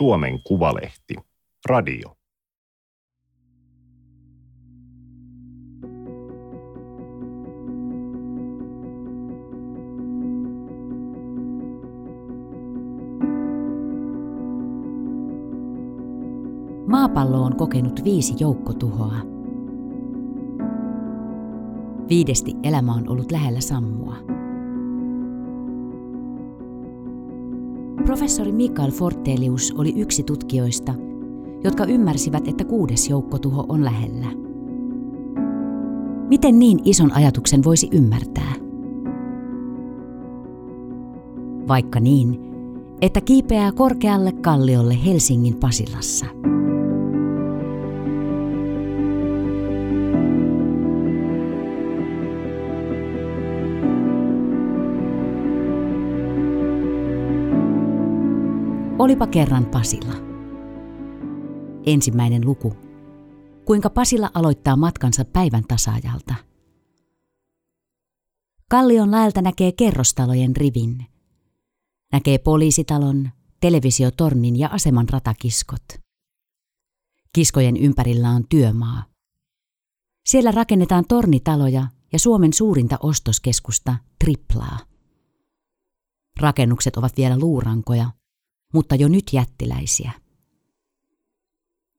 [0.00, 1.14] Suomen Kuvalehti,
[1.68, 2.16] radio.
[16.86, 19.14] Maapallo on kokenut viisi joukkotuhoa.
[22.08, 24.16] Viidesti elämä on ollut lähellä sammua.
[28.10, 30.94] Professori Mikael Fortelius oli yksi tutkijoista,
[31.64, 34.26] jotka ymmärsivät, että kuudes joukkotuho on lähellä.
[36.28, 38.52] Miten niin ison ajatuksen voisi ymmärtää?
[41.68, 42.40] Vaikka niin,
[43.00, 46.26] että kiipeää korkealle kalliolle Helsingin Pasilassa–
[59.00, 60.14] Olipa kerran Pasilla.
[61.86, 62.76] Ensimmäinen luku.
[63.64, 66.34] Kuinka Pasilla aloittaa matkansa päivän tasaajalta.
[68.70, 71.06] Kallion läältä näkee kerrostalojen rivin.
[72.12, 75.84] Näkee poliisitalon, televisiotornin ja aseman ratakiskot.
[77.32, 79.04] Kiskojen ympärillä on työmaa.
[80.28, 84.78] Siellä rakennetaan tornitaloja ja Suomen suurinta ostoskeskusta, Triplaa.
[86.40, 88.10] Rakennukset ovat vielä luurankoja,
[88.72, 90.12] mutta jo nyt jättiläisiä.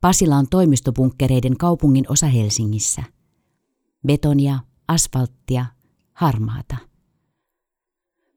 [0.02, 3.04] Pasila on toimistobunkkereiden kaupungin osa Helsingissä.
[4.08, 5.66] Betonia, asfalttia,
[6.14, 6.78] harmaata.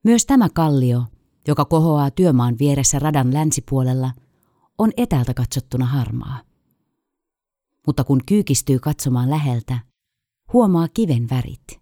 [0.05, 1.05] Myös tämä kallio,
[1.49, 4.11] joka kohoaa työmaan vieressä radan länsipuolella,
[4.79, 6.43] on etäältä katsottuna harmaa.
[7.87, 9.79] Mutta kun kyykistyy katsomaan läheltä,
[10.53, 11.81] huomaa kiven värit.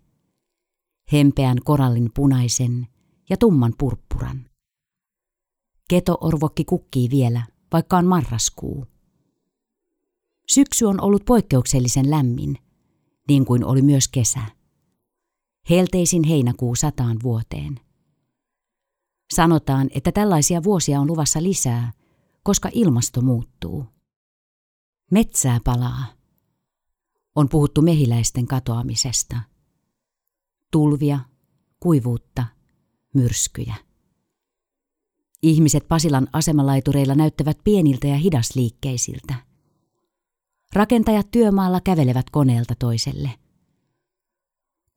[1.12, 2.86] Hempeän korallin punaisen
[3.30, 4.51] ja tumman purppuran.
[5.92, 8.86] Keto-orvokki kukkii vielä, vaikka on marraskuu.
[10.48, 12.58] Syksy on ollut poikkeuksellisen lämmin,
[13.28, 14.40] niin kuin oli myös kesä.
[15.70, 17.80] Helteisin heinäkuu sataan vuoteen.
[19.34, 21.92] Sanotaan, että tällaisia vuosia on luvassa lisää,
[22.42, 23.86] koska ilmasto muuttuu.
[25.10, 26.06] Metsää palaa.
[27.34, 29.40] On puhuttu mehiläisten katoamisesta.
[30.70, 31.20] Tulvia,
[31.80, 32.46] kuivuutta,
[33.14, 33.91] myrskyjä.
[35.42, 39.34] Ihmiset Pasilan asemalaitureilla näyttävät pieniltä ja hidasliikkeisiltä.
[40.72, 43.30] Rakentajat työmaalla kävelevät koneelta toiselle.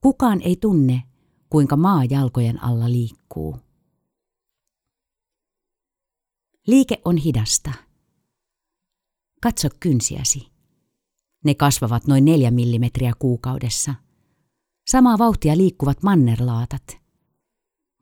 [0.01, 1.03] Kukaan ei tunne,
[1.50, 3.57] kuinka maa jalkojen alla liikkuu.
[6.67, 7.72] Liike on hidasta.
[9.41, 10.47] Katso kynsiäsi.
[11.44, 13.95] Ne kasvavat noin neljä millimetriä kuukaudessa.
[14.88, 16.97] Samaa vauhtia liikkuvat mannerlaatat.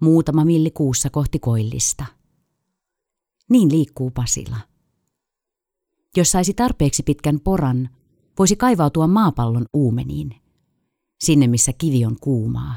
[0.01, 2.05] Muutama milli kuussa kohti koillista.
[3.49, 4.57] Niin liikkuu Pasila.
[6.17, 7.89] Jos saisi tarpeeksi pitkän poran,
[8.39, 10.35] voisi kaivautua maapallon uumeniin.
[11.23, 12.75] Sinne, missä kivi on kuumaa.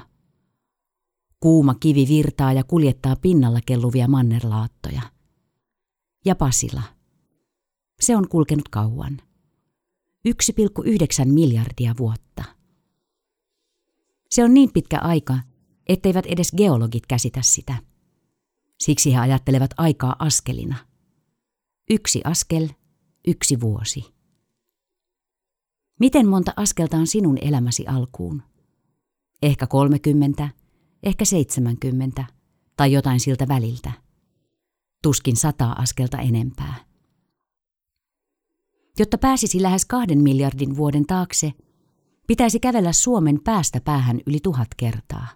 [1.40, 5.02] Kuuma kivi virtaa ja kuljettaa pinnalla kelluvia mannerlaattoja.
[6.24, 6.82] Ja Pasila.
[8.00, 9.20] Se on kulkenut kauan.
[10.28, 12.44] 1,9 miljardia vuotta.
[14.30, 15.38] Se on niin pitkä aika,
[15.86, 17.76] etteivät edes geologit käsitä sitä.
[18.80, 20.76] Siksi he ajattelevat aikaa askelina.
[21.90, 22.68] Yksi askel,
[23.28, 24.14] yksi vuosi.
[26.00, 28.42] Miten monta askelta on sinun elämäsi alkuun?
[29.42, 30.48] Ehkä 30,
[31.02, 32.24] ehkä 70
[32.76, 33.92] tai jotain siltä väliltä.
[35.02, 36.74] Tuskin sataa askelta enempää.
[38.98, 41.52] Jotta pääsisi lähes kahden miljardin vuoden taakse,
[42.26, 45.28] pitäisi kävellä Suomen päästä päähän yli tuhat kertaa.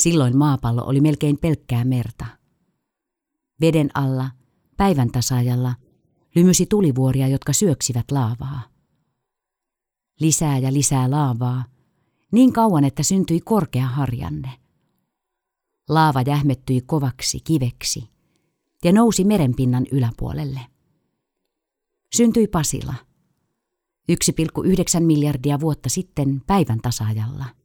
[0.00, 2.26] Silloin maapallo oli melkein pelkkää merta.
[3.60, 4.30] Veden alla,
[4.76, 5.74] päivän tasaajalla,
[6.34, 8.62] lymysi tulivuoria, jotka syöksivät laavaa.
[10.20, 11.64] Lisää ja lisää laavaa,
[12.32, 14.50] niin kauan, että syntyi korkea harjanne.
[15.88, 18.08] Laava jähmettyi kovaksi kiveksi
[18.84, 20.60] ja nousi merenpinnan yläpuolelle.
[22.16, 22.94] Syntyi Pasila,
[24.12, 27.44] 1,9 miljardia vuotta sitten päivän tasaajalla–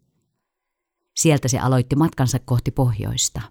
[1.15, 3.41] Sieltä se aloitti matkansa kohti pohjoista.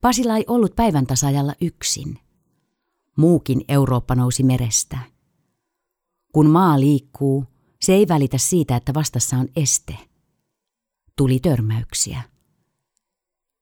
[0.00, 2.18] Pasila ei ollut päivän tasajalla yksin.
[3.16, 4.98] Muukin Eurooppa nousi merestä.
[6.32, 7.44] Kun maa liikkuu,
[7.80, 9.98] se ei välitä siitä, että vastassa on este.
[11.16, 12.22] Tuli törmäyksiä.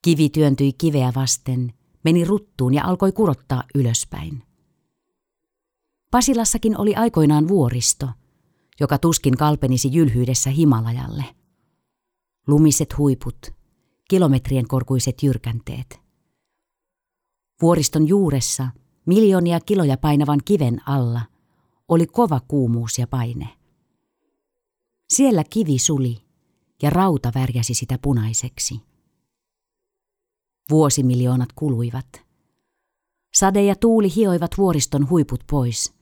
[0.02, 1.72] Kivi työntyi kiveä vasten,
[2.04, 4.42] meni ruttuun ja alkoi kurottaa ylöspäin.
[6.10, 8.08] Pasilassakin oli aikoinaan vuoristo–
[8.81, 11.25] joka tuskin kalpenisi jylhyydessä Himalajalle.
[12.47, 13.37] Lumiset huiput,
[14.09, 16.00] kilometrien korkuiset jyrkänteet.
[17.62, 18.69] Vuoriston juuressa,
[19.06, 21.21] miljoonia kiloja painavan kiven alla,
[21.88, 23.49] oli kova kuumuus ja paine.
[25.09, 26.23] Siellä kivi suli
[26.83, 28.81] ja rauta värjäsi sitä punaiseksi.
[30.71, 32.06] Vuosimiljoonat kuluivat.
[33.35, 35.94] Sade ja tuuli hioivat vuoriston huiput pois,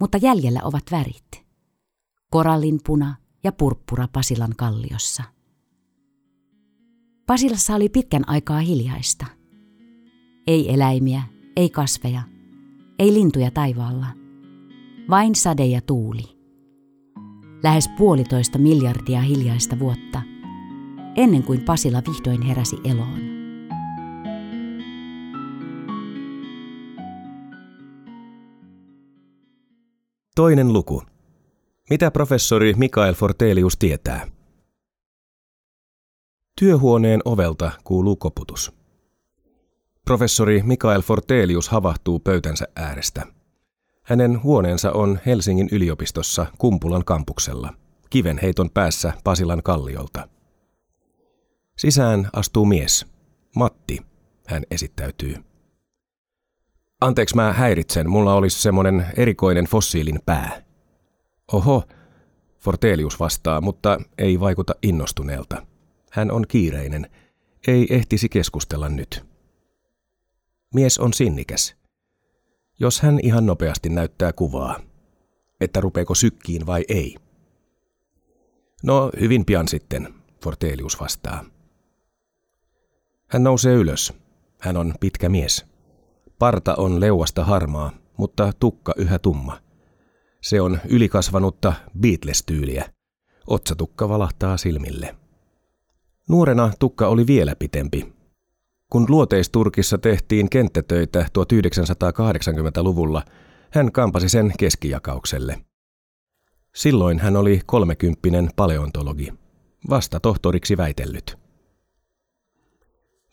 [0.00, 1.49] mutta jäljellä ovat värit.
[2.30, 5.22] Korallin puna ja purppura Pasilan kalliossa.
[7.26, 9.26] Pasilassa oli pitkän aikaa hiljaista.
[10.46, 11.22] Ei eläimiä,
[11.56, 12.22] ei kasveja,
[12.98, 14.06] ei lintuja taivaalla.
[15.10, 16.22] Vain sade ja tuuli.
[17.62, 20.22] Lähes puolitoista miljardia hiljaista vuotta,
[21.16, 23.20] ennen kuin Pasila vihdoin heräsi eloon.
[30.36, 31.02] Toinen luku.
[31.90, 34.26] Mitä professori Mikael Fortelius tietää?
[36.60, 38.72] Työhuoneen ovelta kuuluu koputus.
[40.04, 43.26] Professori Mikael Fortelius havahtuu pöytänsä äärestä.
[44.02, 47.74] Hänen huoneensa on Helsingin yliopistossa Kumpulan kampuksella,
[48.10, 50.28] kivenheiton päässä Pasilan kalliolta.
[51.76, 53.06] Sisään astuu mies.
[53.56, 53.98] Matti,
[54.46, 55.34] hän esittäytyy.
[57.00, 58.10] Anteeksi, mä häiritsen.
[58.10, 60.69] Mulla olisi semmonen erikoinen fossiilin pää.
[61.52, 61.82] Oho,
[62.58, 65.66] Fortelius vastaa, mutta ei vaikuta innostuneelta.
[66.10, 67.10] Hän on kiireinen.
[67.66, 69.24] Ei ehtisi keskustella nyt.
[70.74, 71.76] Mies on sinnikäs.
[72.80, 74.80] Jos hän ihan nopeasti näyttää kuvaa,
[75.60, 77.16] että rupeeko sykkiin vai ei.
[78.82, 81.44] No, hyvin pian sitten, Fortelius vastaa.
[83.28, 84.12] Hän nousee ylös.
[84.60, 85.66] Hän on pitkä mies.
[86.38, 89.60] Parta on leuasta harmaa, mutta tukka yhä tumma.
[90.40, 92.92] Se on ylikasvanutta Beatles-tyyliä.
[93.46, 95.16] Otsatukka valahtaa silmille.
[96.28, 98.12] Nuorena tukka oli vielä pitempi.
[98.90, 103.22] Kun luoteisturkissa tehtiin kenttätöitä 1980-luvulla,
[103.70, 105.64] hän kampasi sen keskijakaukselle.
[106.74, 109.32] Silloin hän oli kolmekymppinen paleontologi,
[109.90, 111.38] vasta tohtoriksi väitellyt.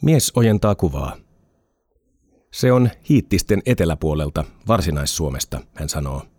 [0.01, 1.17] Mies ojentaa kuvaa.
[2.51, 6.36] Se on hiittisten eteläpuolelta, Varsinais-Suomesta, hän sanoo.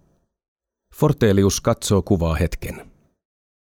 [0.98, 2.90] Fortelius katsoo kuvaa hetken.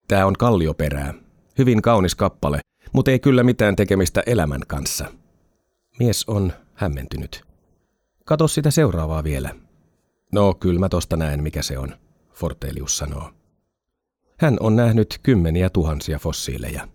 [0.08, 1.14] Tämä on kallioperää.
[1.58, 2.60] Hyvin kaunis kappale,
[2.94, 5.06] mutta ei kyllä mitään tekemistä elämän kanssa.
[6.00, 7.44] Mies on hämmentynyt.
[8.26, 9.56] Kato sitä seuraavaa vielä.
[10.32, 11.96] No, kyllä mä tosta näen, mikä se on,
[12.34, 13.32] Fortelius sanoo.
[14.40, 16.88] Hän on nähnyt kymmeniä tuhansia fossiileja.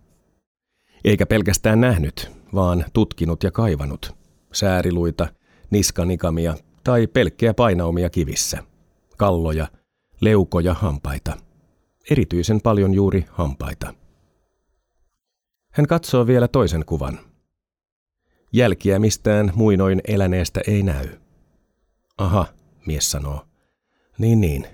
[1.03, 4.15] Eikä pelkästään nähnyt, vaan tutkinut ja kaivanut.
[4.53, 5.27] Sääriluita,
[5.69, 8.63] niskanikamia tai pelkkiä painaumia kivissä.
[9.17, 9.67] Kalloja,
[10.21, 11.37] leukoja, hampaita.
[12.11, 13.93] Erityisen paljon juuri hampaita.
[15.71, 17.19] Hän katsoo vielä toisen kuvan.
[18.53, 21.07] Jälkiä mistään muinoin eläneestä ei näy.
[22.17, 22.45] Aha,
[22.85, 23.45] mies sanoo.
[24.17, 24.67] Niin niin.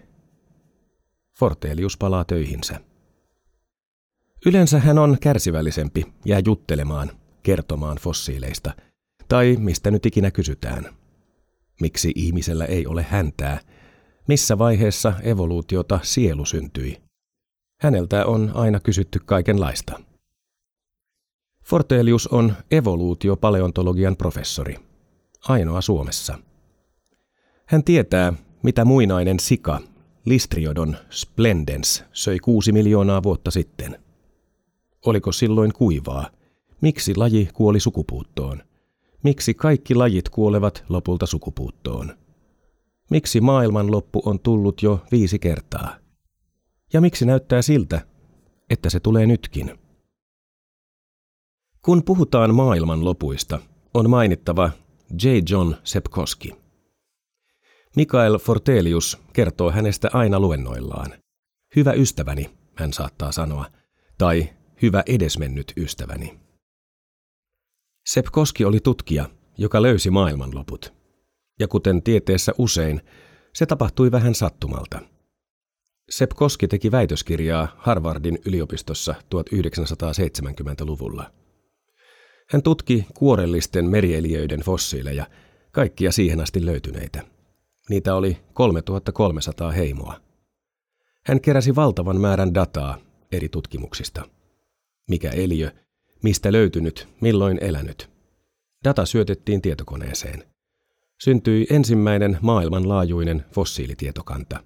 [1.39, 2.79] Fortelius palaa töihinsä.
[4.45, 7.11] Yleensä hän on kärsivällisempi, jää juttelemaan,
[7.43, 8.73] kertomaan fossiileista,
[9.27, 10.95] tai mistä nyt ikinä kysytään.
[11.81, 13.59] Miksi ihmisellä ei ole häntää?
[14.27, 17.01] Missä vaiheessa evoluutiota sielu syntyi?
[17.81, 19.99] Häneltä on aina kysytty kaikenlaista.
[21.63, 24.75] Fortelius on evoluutiopaleontologian professori,
[25.47, 26.39] ainoa Suomessa.
[27.65, 29.81] Hän tietää, mitä muinainen sika,
[30.25, 33.99] Listriodon splendens, söi kuusi miljoonaa vuotta sitten.
[35.05, 36.29] Oliko silloin kuivaa?
[36.81, 38.63] Miksi laji kuoli sukupuuttoon?
[39.23, 42.24] Miksi kaikki lajit kuolevat lopulta sukupuuttoon?
[43.09, 45.97] Miksi maailmanloppu on tullut jo viisi kertaa?
[46.93, 48.01] Ja miksi näyttää siltä,
[48.69, 49.79] että se tulee nytkin?
[51.81, 53.59] Kun puhutaan maailman lopuista,
[53.93, 54.71] on mainittava
[55.23, 55.27] J.
[55.49, 56.53] John Sepkoski.
[57.95, 61.13] Mikael Fortelius kertoo hänestä aina luennoillaan.
[61.75, 63.65] Hyvä ystäväni, hän saattaa sanoa,
[64.17, 64.49] tai
[64.81, 66.39] hyvä edesmennyt ystäväni.
[68.05, 70.94] Sepkoski oli tutkija, joka löysi maailmanloput.
[71.59, 73.01] Ja kuten tieteessä usein,
[73.53, 74.99] se tapahtui vähän sattumalta.
[76.09, 81.31] Sepkoski teki väitöskirjaa Harvardin yliopistossa 1970-luvulla.
[82.49, 85.27] Hän tutki kuorellisten merieliöiden fossiileja,
[85.71, 87.21] kaikkia siihen asti löytyneitä.
[87.89, 90.21] Niitä oli 3300 heimoa.
[91.25, 92.97] Hän keräsi valtavan määrän dataa
[93.31, 94.29] eri tutkimuksista.
[95.09, 95.71] Mikä eliö,
[96.23, 98.09] mistä löytynyt, milloin elänyt.
[98.83, 100.54] Data syötettiin tietokoneeseen.
[101.23, 104.63] Syntyi ensimmäinen maailmanlaajuinen fossiilitietokanta.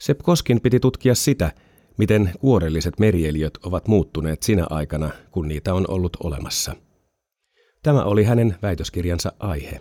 [0.00, 1.52] Sepp Koskin piti tutkia sitä,
[1.98, 6.76] miten kuorelliset merieliöt ovat muuttuneet sinä aikana, kun niitä on ollut olemassa.
[7.82, 9.80] Tämä oli hänen väitöskirjansa aihe.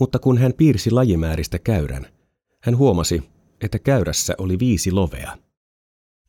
[0.00, 2.06] Mutta kun hän piirsi lajimääristä käyrän,
[2.62, 3.22] hän huomasi,
[3.60, 5.38] että käyrässä oli viisi lovea.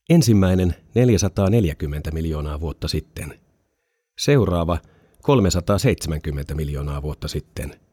[0.10, 3.39] Ensimmäinen 440 miljoonaa vuotta sitten.
[4.20, 4.78] Seuraava
[5.22, 7.88] 370 miljoonaa vuotta sitten.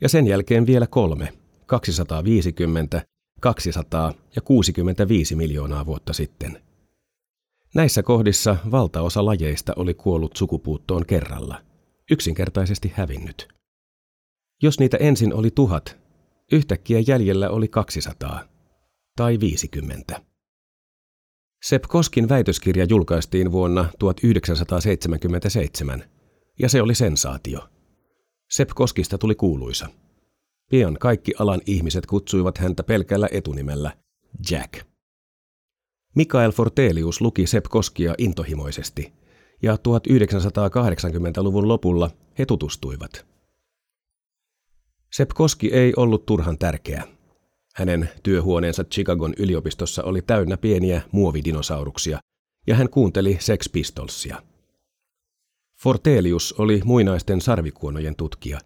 [0.00, 1.32] Ja sen jälkeen vielä kolme,
[1.66, 3.02] 250,
[3.40, 6.62] 200 ja 65 miljoonaa vuotta sitten.
[7.74, 11.62] Näissä kohdissa valtaosa lajeista oli kuollut sukupuuttoon kerralla,
[12.10, 13.48] yksinkertaisesti hävinnyt.
[14.62, 15.96] Jos niitä ensin oli tuhat,
[16.52, 18.48] yhtäkkiä jäljellä oli 200
[19.16, 20.20] tai 50.
[21.64, 26.04] Sepp Koskin väitöskirja julkaistiin vuonna 1977,
[26.58, 27.68] ja se oli sensaatio.
[28.50, 29.88] Sepp Koskista tuli kuuluisa.
[30.70, 33.92] Pian kaikki alan ihmiset kutsuivat häntä pelkällä etunimellä
[34.50, 34.86] Jack.
[36.14, 39.12] Mikael Fortelius luki Sepp Koskia intohimoisesti,
[39.62, 43.26] ja 1980-luvun lopulla he tutustuivat.
[45.12, 47.04] Sepp Koski ei ollut turhan tärkeä.
[47.74, 52.18] Hänen työhuoneensa Chicagon yliopistossa oli täynnä pieniä muovidinosauruksia,
[52.66, 54.42] ja hän kuunteli Sex Pistolsia.
[55.86, 58.60] Fortelius oli muinaisten sarvikuonojen tutkija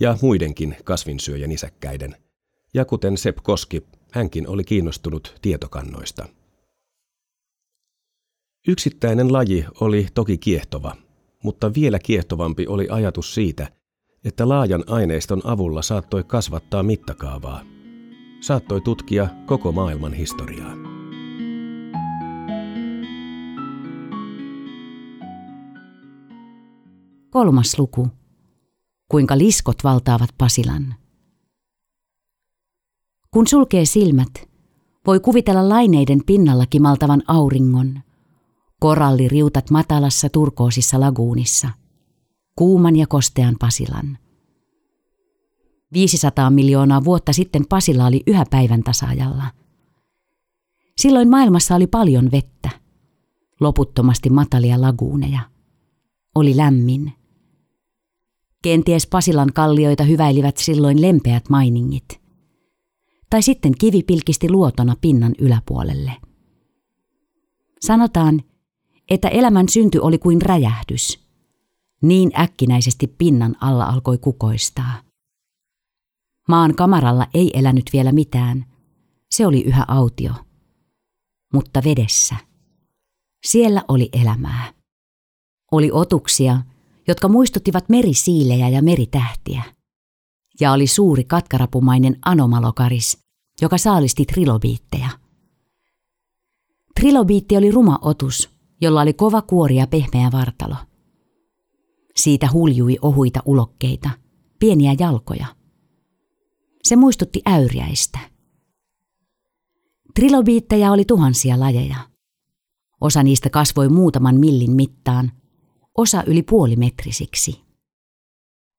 [0.00, 2.16] ja muidenkin kasvinsyöjän isäkkäiden,
[2.74, 6.28] ja kuten Sepp Koski, hänkin oli kiinnostunut tietokannoista.
[8.68, 10.96] Yksittäinen laji oli toki kiehtova,
[11.44, 13.68] mutta vielä kiehtovampi oli ajatus siitä,
[14.24, 17.64] että laajan aineiston avulla saattoi kasvattaa mittakaavaa.
[18.40, 20.89] Saattoi tutkia koko maailman historiaa.
[27.30, 28.08] Kolmas luku.
[29.08, 30.94] Kuinka liskot valtaavat Pasilan.
[33.30, 34.48] Kun sulkee silmät,
[35.06, 38.00] voi kuvitella laineiden pinnalla kimaltavan auringon,
[38.80, 41.68] koralliriutat matalassa turkoosissa laguunissa–
[42.60, 44.18] kuuman ja kostean Pasilan.
[45.92, 49.44] 500 miljoonaa vuotta sitten Pasila oli yhä päivän tasaajalla.
[50.96, 52.70] Silloin maailmassa oli paljon vettä,
[53.60, 55.40] loputtomasti matalia laguuneja.
[56.34, 57.12] Oli lämmin.
[58.62, 62.20] Kenties Pasilan kallioita hyväilivät silloin lempeät mainingit.
[63.30, 66.12] Tai sitten kivi pilkisti luotona pinnan yläpuolelle.
[67.80, 68.42] Sanotaan,
[69.10, 71.18] että elämän synty oli kuin räjähdys–
[72.02, 75.02] niin äkkinäisesti pinnan alla alkoi kukoistaa.
[76.48, 78.64] Maan kamaralla ei elänyt vielä mitään.
[79.30, 80.32] Se oli yhä autio.
[81.52, 82.36] Mutta vedessä.
[83.46, 84.72] Siellä oli elämää.
[85.72, 86.62] Oli otuksia,
[87.10, 89.62] jotka muistuttivat merisiilejä ja meritähtiä.
[90.60, 93.18] Ja oli suuri katkarapumainen anomalokaris,
[93.62, 95.08] joka saalisti trilobiitteja.
[97.00, 98.50] Trilobiitti oli ruma otus,
[98.80, 100.76] jolla oli kova kuori ja pehmeä vartalo–
[102.16, 104.10] siitä huljui ohuita ulokkeita,
[104.58, 105.46] pieniä jalkoja.
[106.82, 108.18] Se muistutti äyriäistä.
[110.14, 111.96] Trilobiittejä oli tuhansia lajeja.
[113.00, 115.32] Osa niistä kasvoi muutaman millin mittaan,
[116.00, 117.60] osa yli puolimetrisiksi.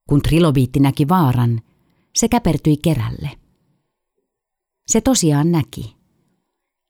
[0.10, 1.62] Kun trilobiitti näki vaaran,
[2.16, 3.30] se käpertyi kerälle.
[4.88, 5.96] Se tosiaan näki.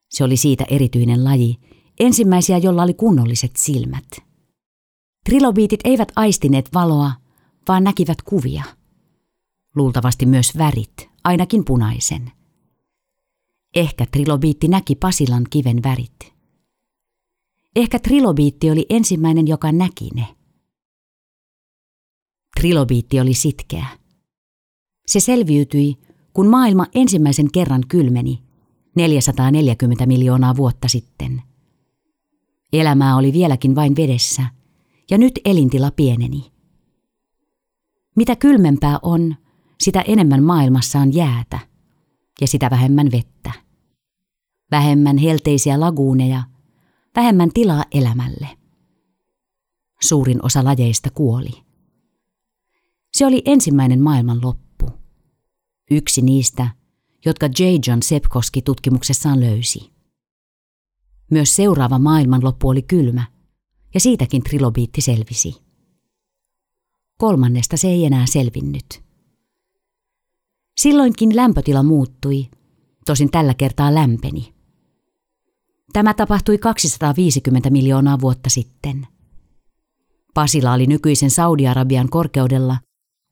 [0.10, 1.60] Se oli siitä erityinen laji,
[2.00, 4.08] ensimmäisiä, jolla oli kunnolliset silmät–
[5.26, 7.12] Trilobiitit eivät aistineet valoa,
[7.68, 8.64] vaan näkivät kuvia.
[9.76, 12.32] Luultavasti myös värit, ainakin punaisen.
[13.76, 16.34] Ehkä trilobiitti näki Pasilan kiven värit.
[17.76, 20.28] Ehkä trilobiitti oli ensimmäinen, joka näki ne.
[22.60, 23.86] Trilobiitti oli sitkeä.
[25.08, 25.96] Se selviytyi,
[26.34, 28.42] kun maailma ensimmäisen kerran kylmeni
[28.96, 31.42] 440 miljoonaa vuotta sitten.
[32.74, 34.46] Elämää oli vieläkin vain vedessä–
[35.12, 36.52] ja nyt elintila pieneni.
[38.16, 39.36] Mitä kylmempää on,
[39.80, 41.60] sitä enemmän maailmassa on jäätä
[42.42, 43.52] ja sitä vähemmän vettä.
[44.72, 46.44] Vähemmän helteisiä laguuneja,
[47.16, 48.48] vähemmän tilaa elämälle.
[50.02, 51.64] Suurin osa lajeista kuoli.
[53.14, 54.90] Se oli ensimmäinen maailman loppu.
[55.92, 56.70] Yksi niistä,
[57.26, 57.64] jotka J.
[57.88, 59.92] John Sepkoski tutkimuksessaan löysi.
[61.32, 63.28] Myös seuraava maailmanloppu oli kylmä–
[63.94, 65.56] ja siitäkin trilobiitti selvisi.
[67.18, 69.04] Kolmannesta se ei enää selvinnyt.
[70.78, 72.50] Silloinkin lämpötila muuttui,
[73.06, 74.54] tosin tällä kertaa lämpeni.
[75.94, 79.08] Tämä tapahtui 250 miljoonaa vuotta sitten.
[80.34, 82.78] Pasila oli nykyisen Saudi-Arabian korkeudella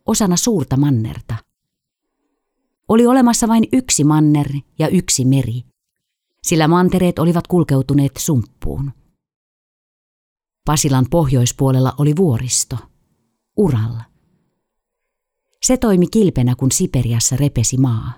[0.06, 1.36] osana suurta mannerta.
[2.88, 4.48] Oli olemassa vain yksi manner
[4.80, 5.63] ja yksi meri,
[6.44, 8.92] sillä mantereet olivat kulkeutuneet sumppuun.
[10.66, 12.78] Pasilan pohjoispuolella oli vuoristo.
[13.58, 14.04] Uralla.
[15.63, 18.13] Se toimi kilpenä, kun Siperiassa repesi maa.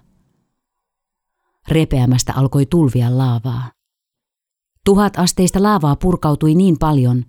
[1.68, 3.72] Repeämästä alkoi tulvia laavaa.
[4.86, 7.26] Tuhat asteista laavaa purkautui niin paljon,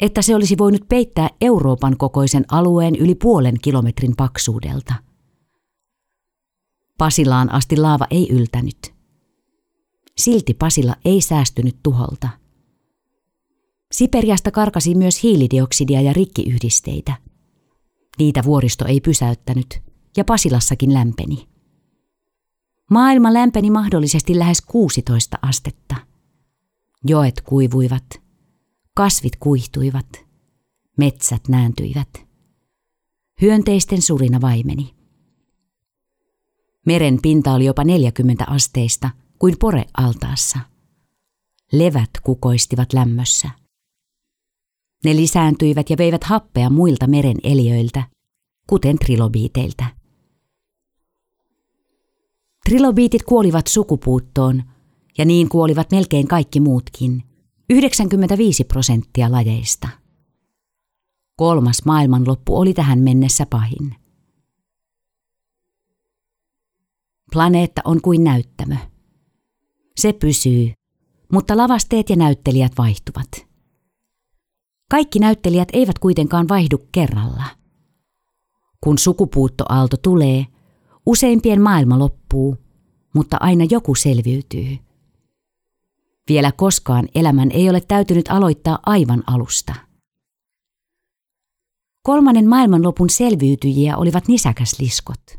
[0.00, 4.94] että se olisi voinut peittää Euroopan kokoisen alueen yli puolen kilometrin paksuudelta.
[6.98, 8.94] Pasilaan asti laava ei yltänyt.
[10.16, 12.28] Silti Pasila ei säästynyt tuholta.
[13.92, 17.16] Siperiasta karkasi myös hiilidioksidia ja rikkiyhdisteitä.
[18.18, 19.82] Niitä vuoristo ei pysäyttänyt,
[20.16, 21.48] ja Pasilassakin lämpeni.
[22.90, 26.09] Maailma lämpeni mahdollisesti lähes 16 astetta.
[27.04, 28.04] Joet kuivuivat,
[28.94, 30.08] kasvit kuihtuivat,
[30.98, 32.08] metsät nääntyivät.
[33.40, 34.94] Hyönteisten surina vaimeni.
[36.86, 40.58] Meren pinta oli jopa 40 asteista kuin pore altaassa.
[41.72, 43.50] Levät kukoistivat lämmössä.
[45.04, 48.02] Ne lisääntyivät ja veivät happea muilta meren eliöiltä,
[48.66, 49.84] kuten trilobiiteiltä.
[52.64, 54.62] Trilobiitit kuolivat sukupuuttoon,
[55.20, 57.22] ja niin kuolivat melkein kaikki muutkin,
[57.70, 59.88] 95 prosenttia lajeista.
[61.36, 63.94] Kolmas maailmanloppu oli tähän mennessä pahin.
[67.32, 68.76] Planeetta on kuin näyttämö.
[69.96, 70.72] Se pysyy,
[71.32, 73.46] mutta lavasteet ja näyttelijät vaihtuvat.
[74.90, 77.44] Kaikki näyttelijät eivät kuitenkaan vaihdu kerralla.
[78.80, 80.46] Kun sukupuuttoaalto tulee,
[81.06, 82.56] useimpien maailma loppuu,
[83.14, 84.89] mutta aina joku selviytyy.
[86.30, 89.74] Vielä koskaan elämän ei ole täytynyt aloittaa aivan alusta.
[92.02, 95.38] Kolmannen maailmanlopun selviytyjiä olivat nisäkäsliskot.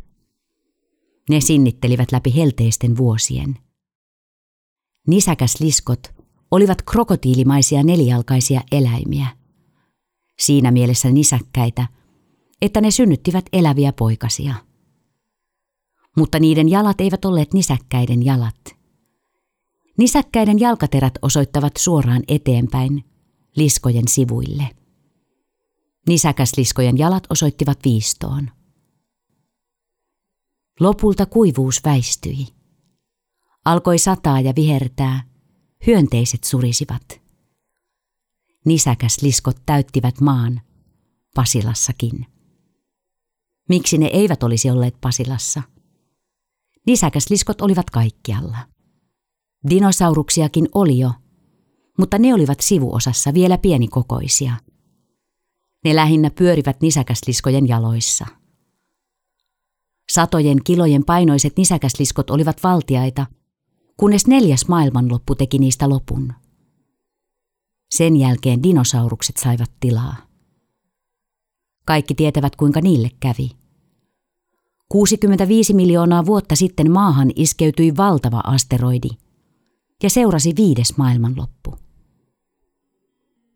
[1.30, 3.58] Ne sinnittelivät läpi helteisten vuosien.
[5.08, 6.14] Nisäkäsliskot
[6.52, 9.28] olivat krokotiilimaisia nelijalkaisia eläimiä–
[10.42, 11.88] siinä mielessä nisäkkäitä,
[12.62, 14.56] että ne synnyttivät eläviä poikasia.
[16.18, 18.81] Mutta niiden jalat eivät olleet nisäkkäiden jalat.
[19.98, 23.04] Nisäkkäiden jalkaterät osoittavat suoraan eteenpäin,
[23.56, 24.70] liskojen sivuille.
[26.08, 28.50] Nisäkäsliskojen jalat osoittivat viistoon.
[30.80, 32.48] Lopulta kuivuus väistyi.
[33.66, 35.24] Alkoi sataa ja vihertää,
[35.88, 37.22] hyönteiset surisivat.
[38.66, 40.62] Nisäkäsliskot täyttivät maan,
[41.36, 42.26] Pasilassakin.
[43.70, 45.62] Miksi ne eivät olisi olleet Pasilassa?
[46.88, 48.71] Nisäkäsliskot olivat kaikkialla.
[49.70, 51.12] Dinosauruksiakin oli jo,
[51.98, 54.54] mutta ne olivat sivuosassa vielä pienikokoisia.
[55.84, 58.26] Ne lähinnä pyörivät nisäkäsliskojen jaloissa.
[60.12, 63.26] Satojen kilojen painoiset nisäkäsliskot olivat valtiaita,
[63.98, 66.34] kunnes neljäs maailmanloppu teki niistä lopun.
[67.92, 70.16] Sen jälkeen dinosaurukset saivat tilaa.
[71.86, 73.52] Kaikki tietävät, kuinka niille kävi.
[74.90, 79.10] 65 miljoonaa vuotta sitten maahan iskeytyi valtava asteroidi
[80.04, 81.76] ja seurasi viides maailmanloppu.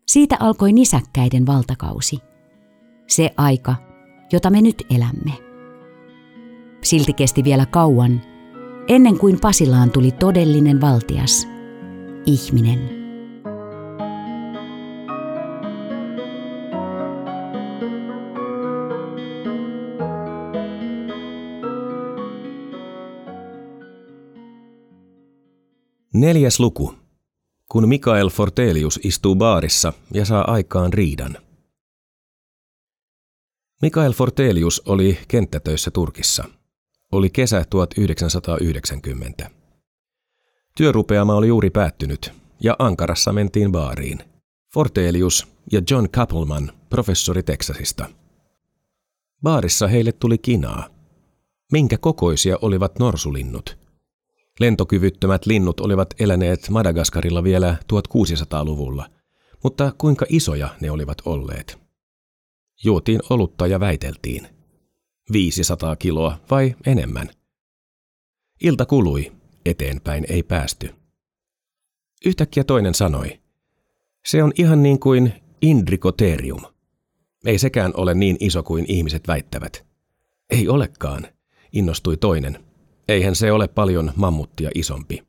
[0.06, 2.18] Siitä alkoi nisäkkäiden valtakausi.
[3.06, 3.74] Se aika,
[4.32, 5.32] jota me nyt elämme.
[6.82, 8.20] Silti kesti vielä kauan,
[8.88, 11.48] ennen kuin Pasilaan tuli todellinen valtias,
[12.26, 13.05] ihminen.
[26.16, 26.94] Neljäs luku.
[27.68, 31.38] Kun Mikael Fortelius istuu baarissa ja saa aikaan riidan.
[33.82, 36.44] Mikael Fortelius oli kenttätöissä Turkissa.
[37.12, 39.50] Oli kesä 1990.
[40.76, 44.18] Työrupeama oli juuri päättynyt ja Ankarassa mentiin baariin.
[44.74, 48.06] Fortelius ja John Kappelman, professori Teksasista.
[49.42, 50.88] Baarissa heille tuli kinaa.
[51.72, 53.76] Minkä kokoisia olivat norsulinnut–
[54.60, 59.10] Lentokyvyttömät linnut olivat eläneet Madagaskarilla vielä 1600-luvulla,
[59.64, 61.78] mutta kuinka isoja ne olivat olleet?
[62.84, 64.48] Juotiin olutta ja väiteltiin.
[65.32, 67.30] 500 kiloa vai enemmän?
[68.60, 69.32] Ilta kului,
[69.64, 70.94] eteenpäin ei päästy.
[72.24, 73.40] Yhtäkkiä toinen sanoi,
[74.26, 76.62] se on ihan niin kuin Indricoterium.
[77.44, 79.86] Ei sekään ole niin iso kuin ihmiset väittävät.
[80.50, 81.26] Ei olekaan,
[81.72, 82.65] innostui toinen
[83.08, 85.22] Eihän se ole paljon mammuttia isompi.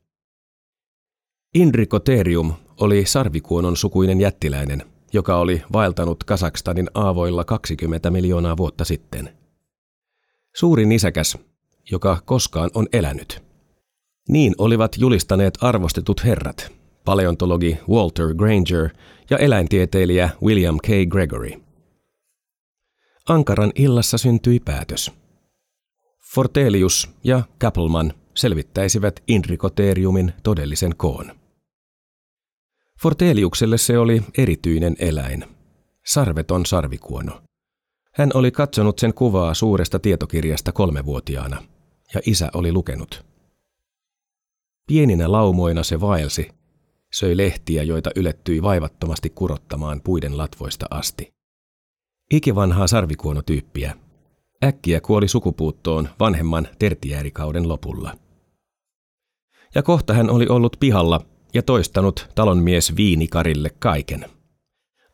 [1.54, 9.36] Indrikoterium oli sarvikuonon sukuinen jättiläinen, joka oli vaeltanut Kasakstanin aavoilla 20 miljoonaa vuotta sitten.
[10.56, 11.38] Suurin nisäkäs,
[11.90, 13.42] joka koskaan on elänyt.
[14.28, 16.72] Niin olivat julistaneet arvostetut herrat,
[17.04, 18.88] paleontologi Walter Granger
[19.30, 20.86] ja eläintieteilijä William K.
[21.08, 21.50] Gregory.
[23.28, 25.12] Ankaran illassa syntyi päätös.
[26.34, 31.38] Fortelius ja Kappelman selvittäisivät Inrikoteriumin todellisen koon.
[33.02, 35.44] Forteliukselle se oli erityinen eläin,
[36.06, 37.42] sarveton sarvikuono.
[38.14, 41.62] Hän oli katsonut sen kuvaa suuresta tietokirjasta kolmevuotiaana,
[42.14, 43.24] ja isä oli lukenut.
[44.86, 46.48] Pieninä laumoina se vaelsi,
[47.12, 51.34] söi lehtiä, joita ylettyi vaivattomasti kurottamaan puiden latvoista asti.
[52.32, 53.96] Ikivanhaa sarvikuonotyyppiä.
[54.64, 58.18] Äkkiä kuoli sukupuuttoon vanhemman tertiäärikauden lopulla.
[59.74, 61.20] Ja kohta hän oli ollut pihalla
[61.54, 64.24] ja toistanut talonmies Viinikarille kaiken.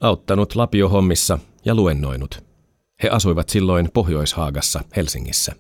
[0.00, 2.44] Auttanut lapiohommissa ja luennoinut.
[3.02, 5.52] He asuivat silloin Pohjoishaagassa Helsingissä.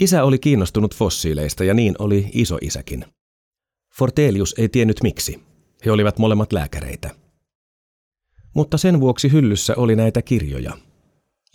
[0.00, 3.04] Isä oli kiinnostunut fossiileista ja niin oli isoisäkin.
[3.98, 5.42] Fortelius ei tiennyt miksi.
[5.84, 7.10] He olivat molemmat lääkäreitä.
[8.54, 10.87] Mutta sen vuoksi hyllyssä oli näitä kirjoja.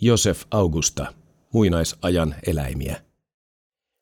[0.00, 1.14] Josef Augusta,
[1.52, 3.02] muinaisajan eläimiä.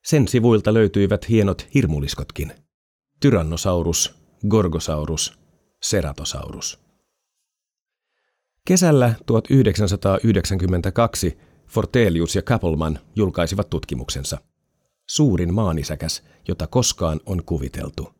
[0.04, 2.52] Sen sivuilta löytyivät hienot hirmuliskotkin.
[3.20, 4.14] Tyrannosaurus,
[4.48, 5.38] Gorgosaurus,
[5.86, 6.80] Ceratosaurus.
[8.66, 14.38] Kesällä 1992 Fortelius ja Kappelman julkaisivat tutkimuksensa.
[15.08, 18.14] Suurin maanisäkäs, jota koskaan on kuviteltu.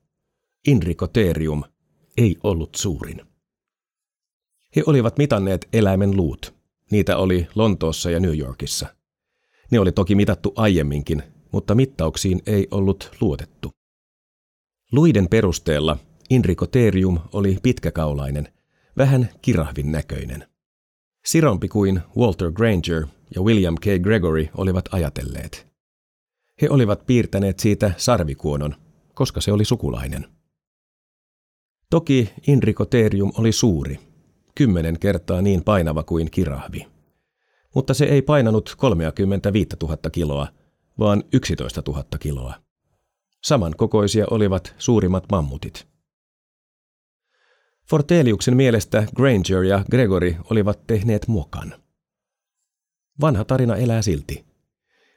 [0.67, 1.63] Inrikoterium
[2.17, 3.21] ei ollut suurin.
[4.77, 6.62] He olivat mitanneet eläimen luut.
[6.93, 8.87] Niitä oli Lontoossa ja New Yorkissa.
[9.71, 13.71] Ne oli toki mitattu aiemminkin, mutta mittauksiin ei ollut luotettu.
[14.93, 15.97] Luiden perusteella
[16.31, 18.49] Inrikoterium oli pitkäkaulainen,
[18.97, 20.49] vähän kirahvin näköinen.
[21.25, 23.85] Sirompi kuin Walter Granger ja William K.
[24.03, 25.67] Gregory olivat ajatelleet.
[26.63, 28.75] He olivat piirtäneet siitä sarvikuonon,
[29.15, 30.25] koska se oli sukulainen.
[31.91, 34.12] Toki Inrikoterium oli suuri,
[34.55, 36.87] kymmenen kertaa niin painava kuin kirahvi.
[37.75, 40.49] Mutta se ei painanut 35 000 kiloa,
[40.99, 42.55] vaan 11 000 kiloa.
[43.43, 45.89] Samankokoisia olivat suurimmat mammutit.
[47.91, 51.75] Forteliuksen mielestä Granger ja Gregory olivat tehneet mokan.
[53.21, 54.45] Vanha tarina elää silti.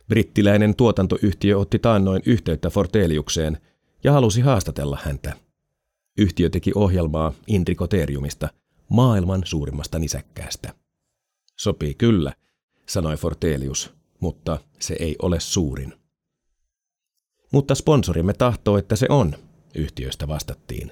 [0.08, 3.58] Brittiläinen tuotantoyhtiö otti taannoin yhteyttä Forteliukseen
[4.04, 5.34] ja halusi haastatella häntä.
[6.18, 8.50] Yhtiö teki ohjelmaa Indrikoteriumista,
[8.90, 10.74] maailman suurimmasta nisäkkäästä.
[11.58, 12.34] Sopii kyllä,
[12.86, 15.94] sanoi Fortelius, mutta se ei ole suurin.
[17.54, 19.36] Mutta sponsorimme tahtoo, että se on,
[19.76, 20.92] yhtiöstä vastattiin.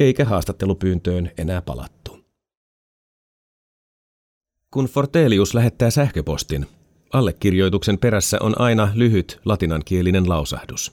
[0.00, 2.18] Eikä haastattelupyyntöön enää palattu.
[4.70, 6.66] Kun Fortelius lähettää sähköpostin,
[7.12, 10.92] allekirjoituksen perässä on aina lyhyt latinankielinen lausahdus.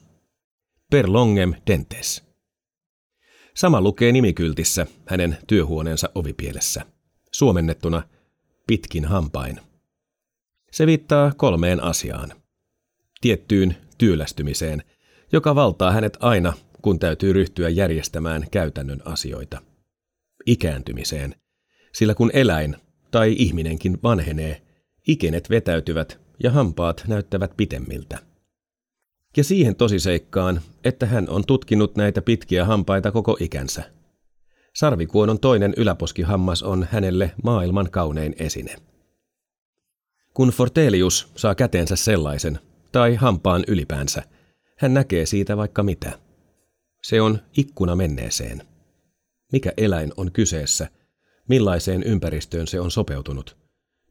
[0.92, 2.33] Per longem dentes.
[3.56, 6.86] Sama lukee nimikyltissä hänen työhuoneensa ovipielessä.
[7.32, 8.04] Suomennettuna
[8.68, 9.60] pitkin hampain.
[10.72, 12.32] Se viittaa kolmeen asiaan.
[13.22, 14.84] Tiettyyn työlästymiseen,
[15.32, 19.62] joka valtaa hänet aina, kun täytyy ryhtyä järjestämään käytännön asioita.
[20.46, 21.36] Ikääntymiseen,
[21.94, 22.76] sillä kun eläin
[23.12, 24.62] tai ihminenkin vanhenee,
[25.08, 28.33] ikenet vetäytyvät ja hampaat näyttävät pitemmiltä.
[29.38, 33.84] Ja siihen tosiseikkaan, että hän on tutkinut näitä pitkiä hampaita koko ikänsä.
[34.76, 38.76] Sarvikuonon toinen yläposkihammas on hänelle maailman kaunein esine.
[40.34, 42.60] Kun Fortelius saa käteensä sellaisen,
[42.92, 44.24] tai hampaan ylipäänsä,
[44.78, 46.20] hän näkee siitä vaikka mitä.
[47.04, 48.62] Se on ikkuna menneeseen.
[49.52, 50.88] Mikä eläin on kyseessä,
[51.50, 53.58] millaiseen ympäristöön se on sopeutunut,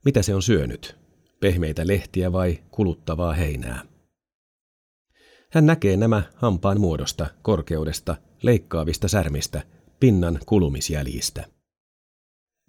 [0.05, 0.97] mitä se on syönyt,
[1.41, 3.92] pehmeitä lehtiä vai kuluttavaa heinää.
[5.53, 9.63] Hän näkee nämä hampaan muodosta, korkeudesta, leikkaavista särmistä,
[10.01, 11.45] pinnan kulumisjäljistä.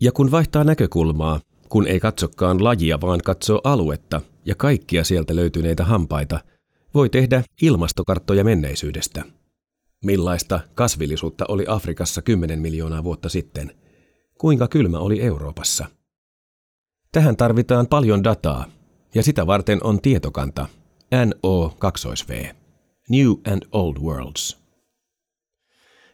[0.01, 5.85] Ja kun vaihtaa näkökulmaa, kun ei katsokaan lajia, vaan katsoo aluetta ja kaikkia sieltä löytyneitä
[5.85, 6.39] hampaita,
[6.93, 9.23] voi tehdä ilmastokarttoja menneisyydestä.
[10.05, 13.75] Millaista kasvillisuutta oli Afrikassa 10 miljoonaa vuotta sitten?
[14.39, 15.85] Kuinka kylmä oli Euroopassa?
[17.11, 18.65] Tähän tarvitaan paljon dataa,
[19.15, 20.67] ja sitä varten on tietokanta,
[21.15, 22.62] NO2V,
[23.09, 24.63] New and Old Worlds.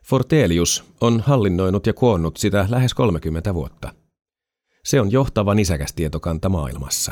[0.05, 3.93] Fortelius on hallinnoinut ja koonnut sitä lähes 30 vuotta.
[4.83, 7.11] Se on johtava nisäkästietokanta maailmassa.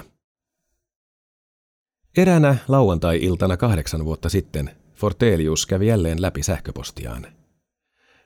[2.17, 7.27] Eräänä lauantai-iltana kahdeksan vuotta sitten Fortelius kävi jälleen läpi sähköpostiaan.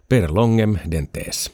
[0.09, 1.51] Per longem dentes.